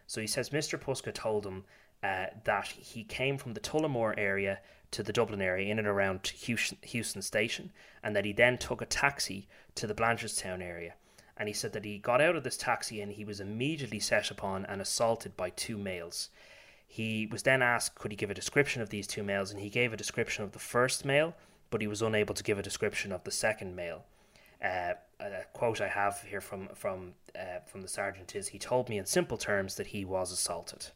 So 0.07 0.21
he 0.21 0.27
says 0.27 0.51
Mr. 0.51 0.79
Puska 0.79 1.15
told 1.15 1.47
him 1.47 1.65
uh, 2.03 2.27
that 2.45 2.67
he 2.67 3.05
came 3.05 3.39
from 3.39 3.55
the 3.55 3.61
Tullamore 3.61 4.15
area 4.19 4.59
to 4.91 5.03
the 5.03 5.13
Dublin 5.13 5.41
area 5.41 5.71
in 5.71 5.79
and 5.79 5.87
around 5.87 6.23
Heuston, 6.25 6.79
Heuston 6.83 7.23
Station, 7.23 7.71
and 8.03 8.17
that 8.17 8.25
he 8.25 8.33
then 8.33 8.59
took 8.59 8.83
a 8.83 8.87
taxi 8.87 9.47
to 9.77 9.87
the 9.87 9.95
Blanchardstown 9.95 10.63
area. 10.63 10.95
And 11.37 11.49
he 11.49 11.55
said 11.55 11.73
that 11.73 11.85
he 11.85 11.99
got 11.99 12.21
out 12.21 12.37
of 12.37 12.43
this 12.43 12.57
taxi 12.57 13.01
and 13.01 13.13
he 13.13 13.25
was 13.25 13.41
immediately 13.41 14.01
set 14.01 14.31
upon 14.31 14.67
and 14.67 14.81
assaulted 14.81 15.37
by 15.37 15.51
two 15.51 15.79
males. 15.79 16.29
He 16.93 17.29
was 17.31 17.45
then 17.45 17.63
asked 17.63 17.95
could 17.95 18.11
he 18.11 18.17
give 18.17 18.33
a 18.33 18.35
description 18.35 18.83
of 18.83 18.91
these 18.91 19.07
two 19.07 19.23
males, 19.23 19.53
and 19.53 19.61
he 19.61 19.71
gave 19.71 19.93
a 19.93 19.97
description 19.97 20.43
of 20.43 20.51
the 20.51 20.59
first 20.59 21.05
male, 21.05 21.37
but 21.71 21.81
he 21.81 21.87
was 21.87 22.03
unable 22.03 22.35
to 22.35 22.43
give 22.43 22.59
a 22.59 22.65
description 22.65 23.13
of 23.13 23.23
the 23.23 23.31
second 23.31 23.77
male. 23.77 24.07
Uh, 24.61 24.95
a 25.21 25.45
quote 25.53 25.81
I 25.81 25.87
have 25.87 26.23
here 26.23 26.41
from 26.41 26.67
from 26.75 27.15
uh, 27.39 27.61
from 27.65 27.83
the 27.83 27.89
sergeant 27.89 28.35
is 28.35 28.49
he 28.49 28.59
told 28.59 28.89
me 28.89 28.99
in 28.99 29.07
simple 29.07 29.39
terms 29.39 29.77
that 29.77 29.87
he 29.87 30.05
was 30.05 30.33
assaulted. 30.33 30.89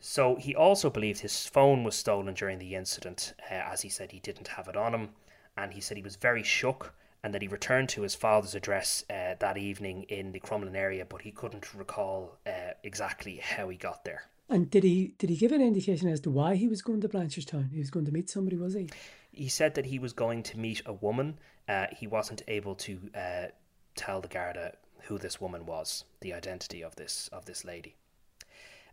So 0.00 0.36
he 0.36 0.54
also 0.56 0.88
believed 0.88 1.20
his 1.20 1.46
phone 1.46 1.84
was 1.84 1.94
stolen 1.94 2.32
during 2.32 2.58
the 2.58 2.74
incident, 2.74 3.34
uh, 3.50 3.54
as 3.54 3.82
he 3.82 3.90
said 3.90 4.12
he 4.12 4.20
didn't 4.20 4.48
have 4.48 4.68
it 4.68 4.76
on 4.76 4.94
him, 4.94 5.10
and 5.54 5.74
he 5.74 5.82
said 5.82 5.98
he 5.98 6.02
was 6.02 6.16
very 6.16 6.42
shook 6.42 6.94
and 7.22 7.34
that 7.34 7.42
he 7.42 7.48
returned 7.48 7.90
to 7.90 8.02
his 8.02 8.14
father's 8.14 8.54
address 8.54 9.04
uh, 9.10 9.34
that 9.38 9.58
evening 9.58 10.04
in 10.04 10.32
the 10.32 10.40
Crumlin 10.40 10.76
area, 10.76 11.04
but 11.04 11.20
he 11.22 11.30
couldn't 11.30 11.74
recall 11.74 12.38
uh, 12.46 12.72
exactly 12.82 13.36
how 13.36 13.68
he 13.68 13.76
got 13.76 14.04
there. 14.04 14.22
And 14.48 14.70
did 14.70 14.82
he 14.82 15.14
did 15.18 15.30
he 15.30 15.36
give 15.36 15.52
an 15.52 15.60
indication 15.60 16.08
as 16.08 16.20
to 16.20 16.30
why 16.30 16.54
he 16.54 16.68
was 16.68 16.80
going 16.80 17.00
to 17.02 17.08
Blanchardstown? 17.08 17.70
He 17.72 17.78
was 17.78 17.90
going 17.90 18.06
to 18.06 18.12
meet 18.12 18.30
somebody, 18.30 18.56
was 18.56 18.74
he? 18.74 18.88
He 19.30 19.48
said 19.48 19.74
that 19.74 19.86
he 19.86 19.98
was 19.98 20.12
going 20.12 20.42
to 20.44 20.58
meet 20.58 20.82
a 20.86 20.92
woman. 20.92 21.38
Uh, 21.68 21.86
he 21.94 22.06
wasn't 22.06 22.42
able 22.48 22.74
to 22.76 22.98
uh, 23.14 23.46
tell 23.94 24.20
the 24.20 24.28
Garda 24.28 24.74
who 25.02 25.18
this 25.18 25.40
woman 25.40 25.66
was, 25.66 26.04
the 26.20 26.32
identity 26.32 26.82
of 26.82 26.96
this 26.96 27.28
of 27.32 27.44
this 27.44 27.64
lady. 27.64 27.96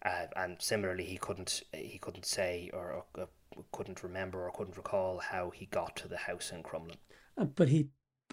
Uh, 0.06 0.28
and 0.36 0.58
similarly, 0.60 1.06
he 1.06 1.18
couldn't 1.18 1.64
he 1.74 1.98
couldn't 1.98 2.26
say 2.26 2.70
or, 2.74 3.06
or 3.16 3.28
couldn't 3.72 4.04
remember 4.04 4.46
or 4.46 4.52
couldn't 4.52 4.78
recall 4.78 5.20
how 5.20 5.52
he 5.52 5.68
got 5.68 5.96
to 5.96 6.08
the 6.08 6.18
house 6.18 6.52
in 6.52 6.64
Crumlin. 6.64 6.98
Uh, 7.38 7.46
but 7.46 7.70
he 7.70 7.88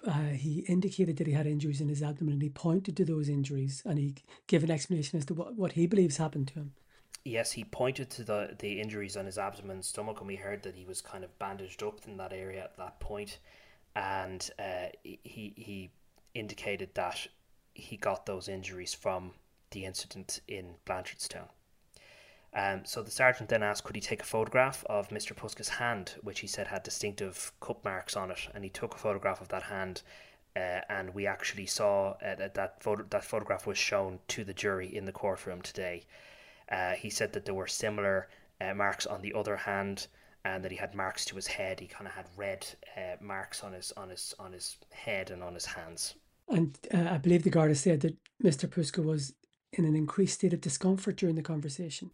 uh, 0.06 0.30
he 0.34 0.64
indicated 0.68 1.16
that 1.18 1.26
he 1.26 1.32
had 1.32 1.46
injuries 1.46 1.80
in 1.80 1.88
his 1.88 2.02
abdomen 2.02 2.34
and 2.34 2.42
he 2.42 2.48
pointed 2.48 2.96
to 2.96 3.04
those 3.04 3.28
injuries 3.28 3.82
and 3.84 3.98
he 3.98 4.16
gave 4.48 4.64
an 4.64 4.70
explanation 4.70 5.18
as 5.18 5.24
to 5.26 5.34
what, 5.34 5.54
what 5.54 5.72
he 5.72 5.86
believes 5.86 6.16
happened 6.16 6.48
to 6.48 6.54
him. 6.54 6.72
Yes, 7.24 7.52
he 7.52 7.64
pointed 7.64 8.10
to 8.10 8.24
the, 8.24 8.56
the 8.58 8.80
injuries 8.80 9.16
on 9.16 9.26
his 9.26 9.38
abdomen 9.38 9.76
and 9.76 9.84
stomach, 9.84 10.18
and 10.18 10.26
we 10.26 10.36
heard 10.36 10.62
that 10.64 10.74
he 10.74 10.84
was 10.84 11.00
kind 11.00 11.22
of 11.22 11.38
bandaged 11.38 11.82
up 11.82 12.00
in 12.06 12.16
that 12.16 12.32
area 12.32 12.64
at 12.64 12.76
that 12.76 12.98
point. 12.98 13.38
And 13.94 14.48
uh, 14.58 14.88
he, 15.02 15.52
he 15.56 15.90
indicated 16.34 16.90
that 16.94 17.26
he 17.74 17.96
got 17.96 18.26
those 18.26 18.48
injuries 18.48 18.92
from 18.92 19.32
the 19.70 19.84
incident 19.84 20.40
in 20.48 20.74
Blanchardstown. 20.84 21.48
Um, 22.54 22.84
so 22.84 23.02
the 23.02 23.10
sergeant 23.10 23.48
then 23.48 23.62
asked, 23.62 23.84
could 23.84 23.96
he 23.96 24.02
take 24.02 24.22
a 24.22 24.26
photograph 24.26 24.84
of 24.88 25.08
Mr. 25.08 25.34
Puska's 25.34 25.68
hand, 25.68 26.14
which 26.22 26.40
he 26.40 26.46
said 26.46 26.66
had 26.66 26.82
distinctive 26.82 27.52
cup 27.60 27.82
marks 27.84 28.16
on 28.16 28.30
it, 28.30 28.48
and 28.54 28.62
he 28.64 28.70
took 28.70 28.94
a 28.94 28.98
photograph 28.98 29.40
of 29.40 29.48
that 29.48 29.62
hand, 29.64 30.02
uh, 30.54 30.80
and 30.90 31.14
we 31.14 31.26
actually 31.26 31.64
saw 31.64 32.10
uh, 32.10 32.34
that 32.34 32.54
that, 32.54 32.82
photo- 32.82 33.06
that 33.08 33.24
photograph 33.24 33.66
was 33.66 33.78
shown 33.78 34.18
to 34.28 34.44
the 34.44 34.52
jury 34.52 34.94
in 34.94 35.06
the 35.06 35.12
courtroom 35.12 35.62
today. 35.62 36.04
Uh, 36.72 36.92
he 36.92 37.10
said 37.10 37.32
that 37.32 37.44
there 37.44 37.54
were 37.54 37.66
similar 37.66 38.28
uh, 38.60 38.74
marks 38.74 39.06
on 39.06 39.20
the 39.20 39.34
other 39.34 39.56
hand, 39.56 40.08
and 40.44 40.64
that 40.64 40.72
he 40.72 40.76
had 40.76 40.94
marks 40.94 41.24
to 41.26 41.36
his 41.36 41.46
head. 41.46 41.78
He 41.78 41.86
kind 41.86 42.06
of 42.06 42.14
had 42.14 42.26
red 42.36 42.66
uh, 42.96 43.16
marks 43.20 43.62
on 43.62 43.72
his 43.72 43.92
on 43.96 44.08
his 44.08 44.34
on 44.38 44.52
his 44.52 44.78
head 44.90 45.30
and 45.30 45.42
on 45.42 45.54
his 45.54 45.66
hands. 45.66 46.14
And 46.48 46.76
uh, 46.92 47.08
I 47.10 47.18
believe 47.18 47.44
the 47.44 47.50
Garda 47.50 47.74
said 47.74 48.00
that 48.00 48.16
Mr. 48.42 48.68
Puska 48.68 49.04
was 49.04 49.34
in 49.72 49.84
an 49.84 49.94
increased 49.94 50.34
state 50.34 50.52
of 50.52 50.60
discomfort 50.60 51.16
during 51.16 51.36
the 51.36 51.42
conversation. 51.42 52.10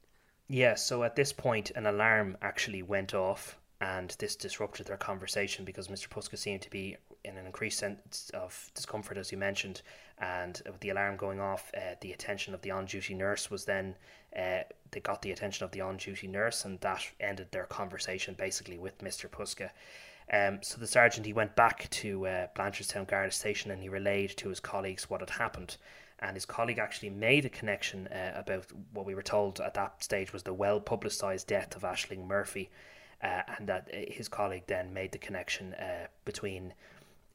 Yeah, 0.49 0.75
so 0.75 1.03
at 1.03 1.16
this 1.16 1.33
point, 1.33 1.71
an 1.73 1.87
alarm 1.87 2.37
actually 2.40 2.83
went 2.83 3.14
off, 3.14 3.59
and 3.81 4.14
this 4.18 4.37
disrupted 4.37 4.87
their 4.87 4.97
conversation 4.97 5.64
because 5.64 5.88
Mr. 5.88 6.09
Puska 6.09 6.38
seemed 6.38 6.62
to 6.62 6.71
be 6.71 6.97
in 7.25 7.37
an 7.37 7.47
increased 7.47 7.79
sense 7.79 8.31
of 8.33 8.71
discomfort, 8.75 9.18
as 9.18 9.31
you 9.31 9.38
mentioned. 9.38 9.83
And 10.18 10.61
with 10.64 10.81
the 10.81 10.90
alarm 10.90 11.16
going 11.16 11.40
off, 11.40 11.71
uh, 11.77 11.94
the 12.01 12.12
attention 12.12 12.55
of 12.55 12.62
the 12.62 12.71
on 12.71 12.87
duty 12.87 13.14
nurse 13.14 13.51
was 13.51 13.64
then, 13.64 13.97
uh, 14.38 14.62
they 14.90 15.01
got 15.01 15.22
the 15.22 15.33
attention 15.33 15.64
of 15.64 15.72
the 15.72 15.81
on 15.81 15.96
duty 15.96 16.29
nurse, 16.29 16.64
and 16.64 16.81
that 16.81 17.05
ended 17.20 17.51
their 17.51 17.64
conversation 17.64 18.35
basically 18.38 18.79
with 18.79 18.98
Mr. 18.98 19.29
Puska. 19.29 19.70
Um, 20.33 20.62
so 20.62 20.79
the 20.79 20.87
sergeant 20.87 21.27
he 21.27 21.33
went 21.33 21.57
back 21.57 21.88
to 21.90 22.27
uh, 22.27 22.46
Blanchardstown 22.55 23.07
Garda 23.07 23.31
Station 23.31 23.70
and 23.70 23.83
he 23.83 23.88
relayed 23.88 24.37
to 24.37 24.51
his 24.51 24.61
colleagues 24.61 25.09
what 25.09 25.20
had 25.20 25.31
happened 25.31 25.79
and 26.20 26.35
his 26.35 26.44
colleague 26.44 26.79
actually 26.79 27.11
made 27.11 27.44
a 27.44 27.48
connection 27.48 28.09
uh, 28.09 28.33
about 28.35 28.66
what 28.92 29.07
we 29.07 29.14
were 29.14 29.22
told 29.22 29.61
at 29.61 29.74
that 29.74 30.03
stage 30.03 30.33
was 30.33 30.42
the 30.42 30.53
well 30.53 30.81
publicised 30.81 31.46
death 31.46 31.77
of 31.77 31.83
Ashling 31.83 32.27
Murphy, 32.27 32.70
uh, 33.22 33.42
and 33.57 33.68
that 33.68 33.88
uh, 33.92 34.12
his 34.12 34.29
colleague 34.29 34.64
then 34.66 34.92
made 34.92 35.12
the 35.12 35.18
connection 35.18 35.74
uh, 35.74 36.07
between 36.24 36.74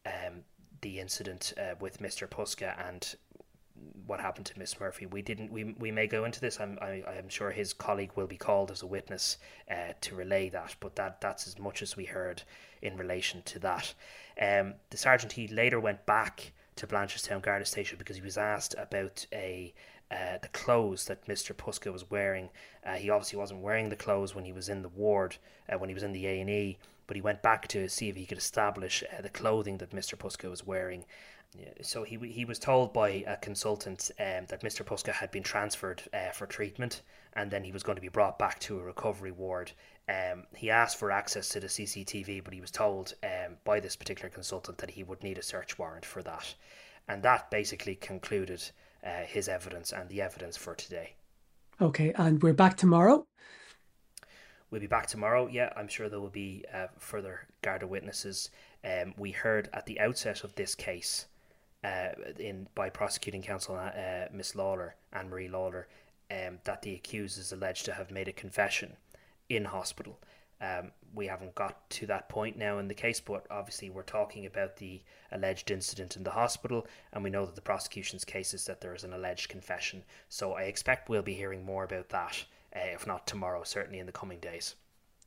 um, 0.06 0.42
the 0.82 1.00
incident 1.00 1.54
uh, 1.58 1.76
with 1.80 2.02
Mr. 2.02 2.28
Puska 2.28 2.76
and 2.88 3.16
what 4.06 4.20
happened 4.20 4.46
to 4.48 4.60
Miss 4.60 4.80
Murphy. 4.80 5.06
We 5.06 5.22
didn't. 5.22 5.52
We, 5.52 5.76
we 5.78 5.92
may 5.92 6.08
go 6.08 6.26
into 6.26 6.40
this. 6.40 6.60
I'm 6.60 6.78
I, 6.82 7.04
I'm 7.08 7.30
sure 7.30 7.52
his 7.52 7.74
colleague 7.74 8.12
will 8.16 8.28
be 8.28 8.38
called 8.38 8.72
as 8.72 8.82
a 8.82 8.88
witness 8.88 9.38
uh, 9.70 9.94
to 10.02 10.16
relay 10.16 10.50
that. 10.50 10.76
But 10.80 10.96
that 10.96 11.22
that's 11.22 11.48
as 11.48 11.60
much 11.60 11.82
as 11.82 11.96
we 11.96 12.06
heard 12.06 12.44
in 12.82 12.98
relation 12.98 13.42
to 13.44 13.60
that. 13.60 13.94
Um, 14.42 14.76
the 14.90 14.98
sergeant 14.98 15.34
he 15.34 15.48
later 15.48 15.80
went 15.80 16.06
back 16.06 16.52
to 16.76 16.88
Blanchardstown 16.88 17.42
Garda 17.42 17.66
Station 17.66 17.98
because 17.98 18.16
he 18.16 18.22
was 18.22 18.38
asked 18.38 18.76
about 18.78 19.26
a 19.32 19.74
uh, 20.12 20.38
the 20.42 20.48
clothes 20.50 21.06
that 21.06 21.26
Mr. 21.26 21.56
Puska 21.56 21.92
was 21.92 22.10
wearing. 22.10 22.50
Uh, 22.86 22.94
he 22.94 23.10
obviously 23.10 23.40
wasn't 23.40 23.62
wearing 23.62 23.90
the 23.90 23.96
clothes 23.96 24.36
when 24.36 24.46
he 24.46 24.52
was 24.52 24.70
in 24.70 24.82
the 24.82 24.90
ward, 24.90 25.38
uh, 25.70 25.78
when 25.78 25.90
he 25.90 25.94
was 25.94 26.04
in 26.04 26.14
the 26.14 26.28
A 26.28 26.40
and 26.40 26.50
E, 26.50 26.78
but 27.08 27.16
he 27.16 27.22
went 27.22 27.42
back 27.42 27.68
to 27.70 27.90
see 27.90 28.10
if 28.10 28.16
he 28.16 28.26
could 28.26 28.38
establish 28.38 29.04
uh, 29.04 29.22
the 29.22 29.30
clothing 29.30 29.78
that 29.78 29.92
Mr. 29.92 30.16
Puska 30.16 30.50
was 30.50 30.66
wearing. 30.66 31.06
So 31.82 32.04
he 32.04 32.18
he 32.18 32.46
was 32.46 32.58
told 32.58 32.94
by 32.94 33.24
a 33.28 33.38
consultant 33.38 34.10
um, 34.20 34.46
that 34.48 34.62
Mr. 34.62 34.84
Puska 34.84 35.12
had 35.12 35.30
been 35.30 35.44
transferred 35.44 36.02
uh, 36.14 36.32
for 36.32 36.48
treatment, 36.48 37.04
and 37.34 37.52
then 37.52 37.64
he 37.64 37.72
was 37.72 37.84
going 37.84 37.96
to 37.96 38.02
be 38.02 38.08
brought 38.08 38.40
back 38.40 38.60
to 38.62 38.80
a 38.80 38.84
recovery 38.84 39.32
ward. 39.32 39.72
Um, 40.10 40.46
he 40.56 40.70
asked 40.70 40.98
for 40.98 41.12
access 41.12 41.50
to 41.50 41.60
the 41.60 41.68
CCTV, 41.68 42.44
but 42.44 42.54
he 42.54 42.62
was 42.62 42.72
told 42.72 43.14
um, 43.24 43.58
by 43.64 43.80
this 43.80 43.96
particular 43.96 44.30
consultant 44.30 44.80
that 44.80 44.92
he 44.92 45.04
would 45.04 45.22
need 45.24 45.38
a 45.38 45.44
search 45.44 45.78
warrant 45.78 46.06
for 46.06 46.24
that, 46.24 46.56
and 47.08 47.22
that 47.24 47.52
basically 47.52 47.96
concluded 47.96 48.64
uh, 49.06 49.24
his 49.28 49.48
evidence 49.48 49.92
and 49.92 50.10
the 50.10 50.22
evidence 50.22 50.58
for 50.58 50.74
today. 50.74 51.14
Okay, 51.82 52.14
and 52.14 52.42
we're 52.42 52.54
back 52.54 52.78
tomorrow. 52.78 53.28
We'll 54.72 54.82
be 54.82 54.88
back 54.88 55.06
tomorrow. 55.06 55.48
Yeah, 55.48 55.72
I'm 55.76 55.88
sure 55.88 56.10
there 56.10 56.20
will 56.20 56.30
be 56.30 56.66
uh, 56.74 56.88
further 56.98 57.42
Garda 57.62 57.86
witnesses. 57.86 58.50
Um, 58.84 59.14
we 59.18 59.32
heard 59.32 59.70
at 59.72 59.86
the 59.86 60.00
outset 60.00 60.44
of 60.44 60.56
this 60.56 60.74
case 60.74 61.28
uh, 61.84 62.10
in 62.40 62.68
by 62.76 62.90
prosecuting 62.90 63.42
counsel 63.42 63.76
uh, 63.76 64.26
Miss 64.32 64.54
Lawlor, 64.56 64.94
Anne 65.12 65.30
Marie 65.30 65.50
Lawlor, 65.50 65.86
um, 66.32 66.60
that 66.64 66.82
the 66.82 66.96
accused 66.96 67.38
is 67.38 67.52
alleged 67.52 67.86
to 67.86 67.94
have 67.94 68.12
made 68.12 68.28
a 68.28 68.34
confession 68.34 68.98
in 69.50 69.66
hospital. 69.66 70.20
Um, 70.62 70.92
we 71.14 71.28
haven't 71.28 71.56
got 71.56 71.90
to 71.92 72.08
that 72.08 72.30
point 72.30 72.58
now 72.58 72.78
in 72.80 72.88
the 72.88 72.94
case, 72.94 73.20
but 73.20 73.46
obviously 73.52 73.90
we're 73.90 74.04
talking 74.04 74.46
about 74.46 74.78
the 74.78 75.02
alleged 75.32 75.72
incident 75.72 76.16
in 76.16 76.24
the 76.24 76.32
hospital, 76.32 76.88
and 77.12 77.24
we 77.24 77.30
know 77.30 77.46
that 77.46 77.56
the 77.56 77.62
prosecution's 77.62 78.24
case 78.24 78.54
is 78.54 78.66
that 78.66 78.80
there 78.80 78.96
is 78.96 79.04
an 79.04 79.14
alleged 79.14 79.50
confession. 79.50 80.04
So 80.30 80.54
I 80.54 80.64
expect 80.64 81.10
we'll 81.10 81.22
be 81.22 81.34
hearing 81.34 81.66
more 81.66 81.84
about 81.84 82.10
that, 82.10 82.46
uh, 82.76 82.80
if 82.94 83.06
not 83.06 83.28
tomorrow, 83.28 83.64
certainly 83.64 84.00
in 84.00 84.06
the 84.06 84.12
coming 84.12 84.40
days. 84.40 84.76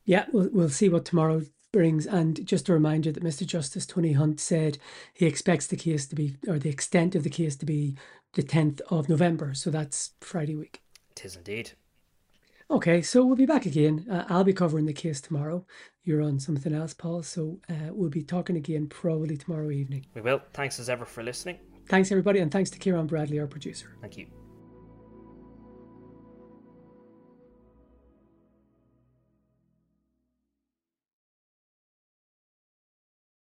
Yeah, 0.07 0.25
we'll, 0.33 0.49
we'll 0.51 0.69
see 0.71 0.88
what 0.88 1.05
tomorrow 1.05 1.42
brings. 1.73 2.07
And 2.07 2.47
just 2.47 2.69
a 2.71 2.73
reminder 2.73 3.12
that 3.12 3.23
Mr. 3.23 3.47
Justice 3.47 3.85
Tony 3.85 4.12
Hunt 4.12 4.40
said 4.40 4.79
he 5.12 5.27
expects 5.27 5.66
the 5.66 5.77
case 5.77 6.07
to 6.07 6.14
be, 6.14 6.37
or 6.49 6.59
the 6.59 6.71
extent 6.71 7.14
of 7.14 7.25
the 7.25 7.31
case 7.31 7.57
to 7.57 7.66
be 7.66 7.97
the 8.33 8.42
10th 8.42 8.81
of 8.88 9.09
November. 9.09 9.53
So 9.53 9.71
that's 9.71 10.12
Friday 10.21 10.55
week. 10.55 10.81
It 11.11 11.25
is 11.25 11.37
indeed. 11.37 11.73
Okay, 12.69 13.01
so 13.01 13.25
we'll 13.25 13.37
be 13.37 13.47
back 13.47 13.66
again. 13.66 14.07
Uh, 14.11 14.25
I'll 14.29 14.42
be 14.42 14.53
covering 14.53 14.87
the 14.87 14.92
case 14.92 15.21
tomorrow. 15.21 15.64
You're 16.03 16.23
on 16.23 16.40
something 16.40 16.75
else, 16.75 16.95
Paul. 16.95 17.23
So 17.23 17.61
uh, 17.69 17.92
we'll 17.92 18.11
be 18.11 18.23
talking 18.23 18.57
again 18.57 18.88
probably 18.88 19.37
tomorrow 19.37 19.71
evening. 19.71 20.07
We 20.14 20.21
will. 20.21 20.40
Thanks 20.53 20.81
as 20.81 20.88
ever 20.88 21.05
for 21.05 21.23
listening. 21.23 21.59
Thanks, 21.88 22.11
everybody. 22.11 22.40
And 22.40 22.51
thanks 22.51 22.71
to 22.71 22.79
Ciaran 22.79 23.07
Bradley, 23.07 23.38
our 23.38 23.47
producer. 23.47 23.97
Thank 24.01 24.16
you. 24.16 24.46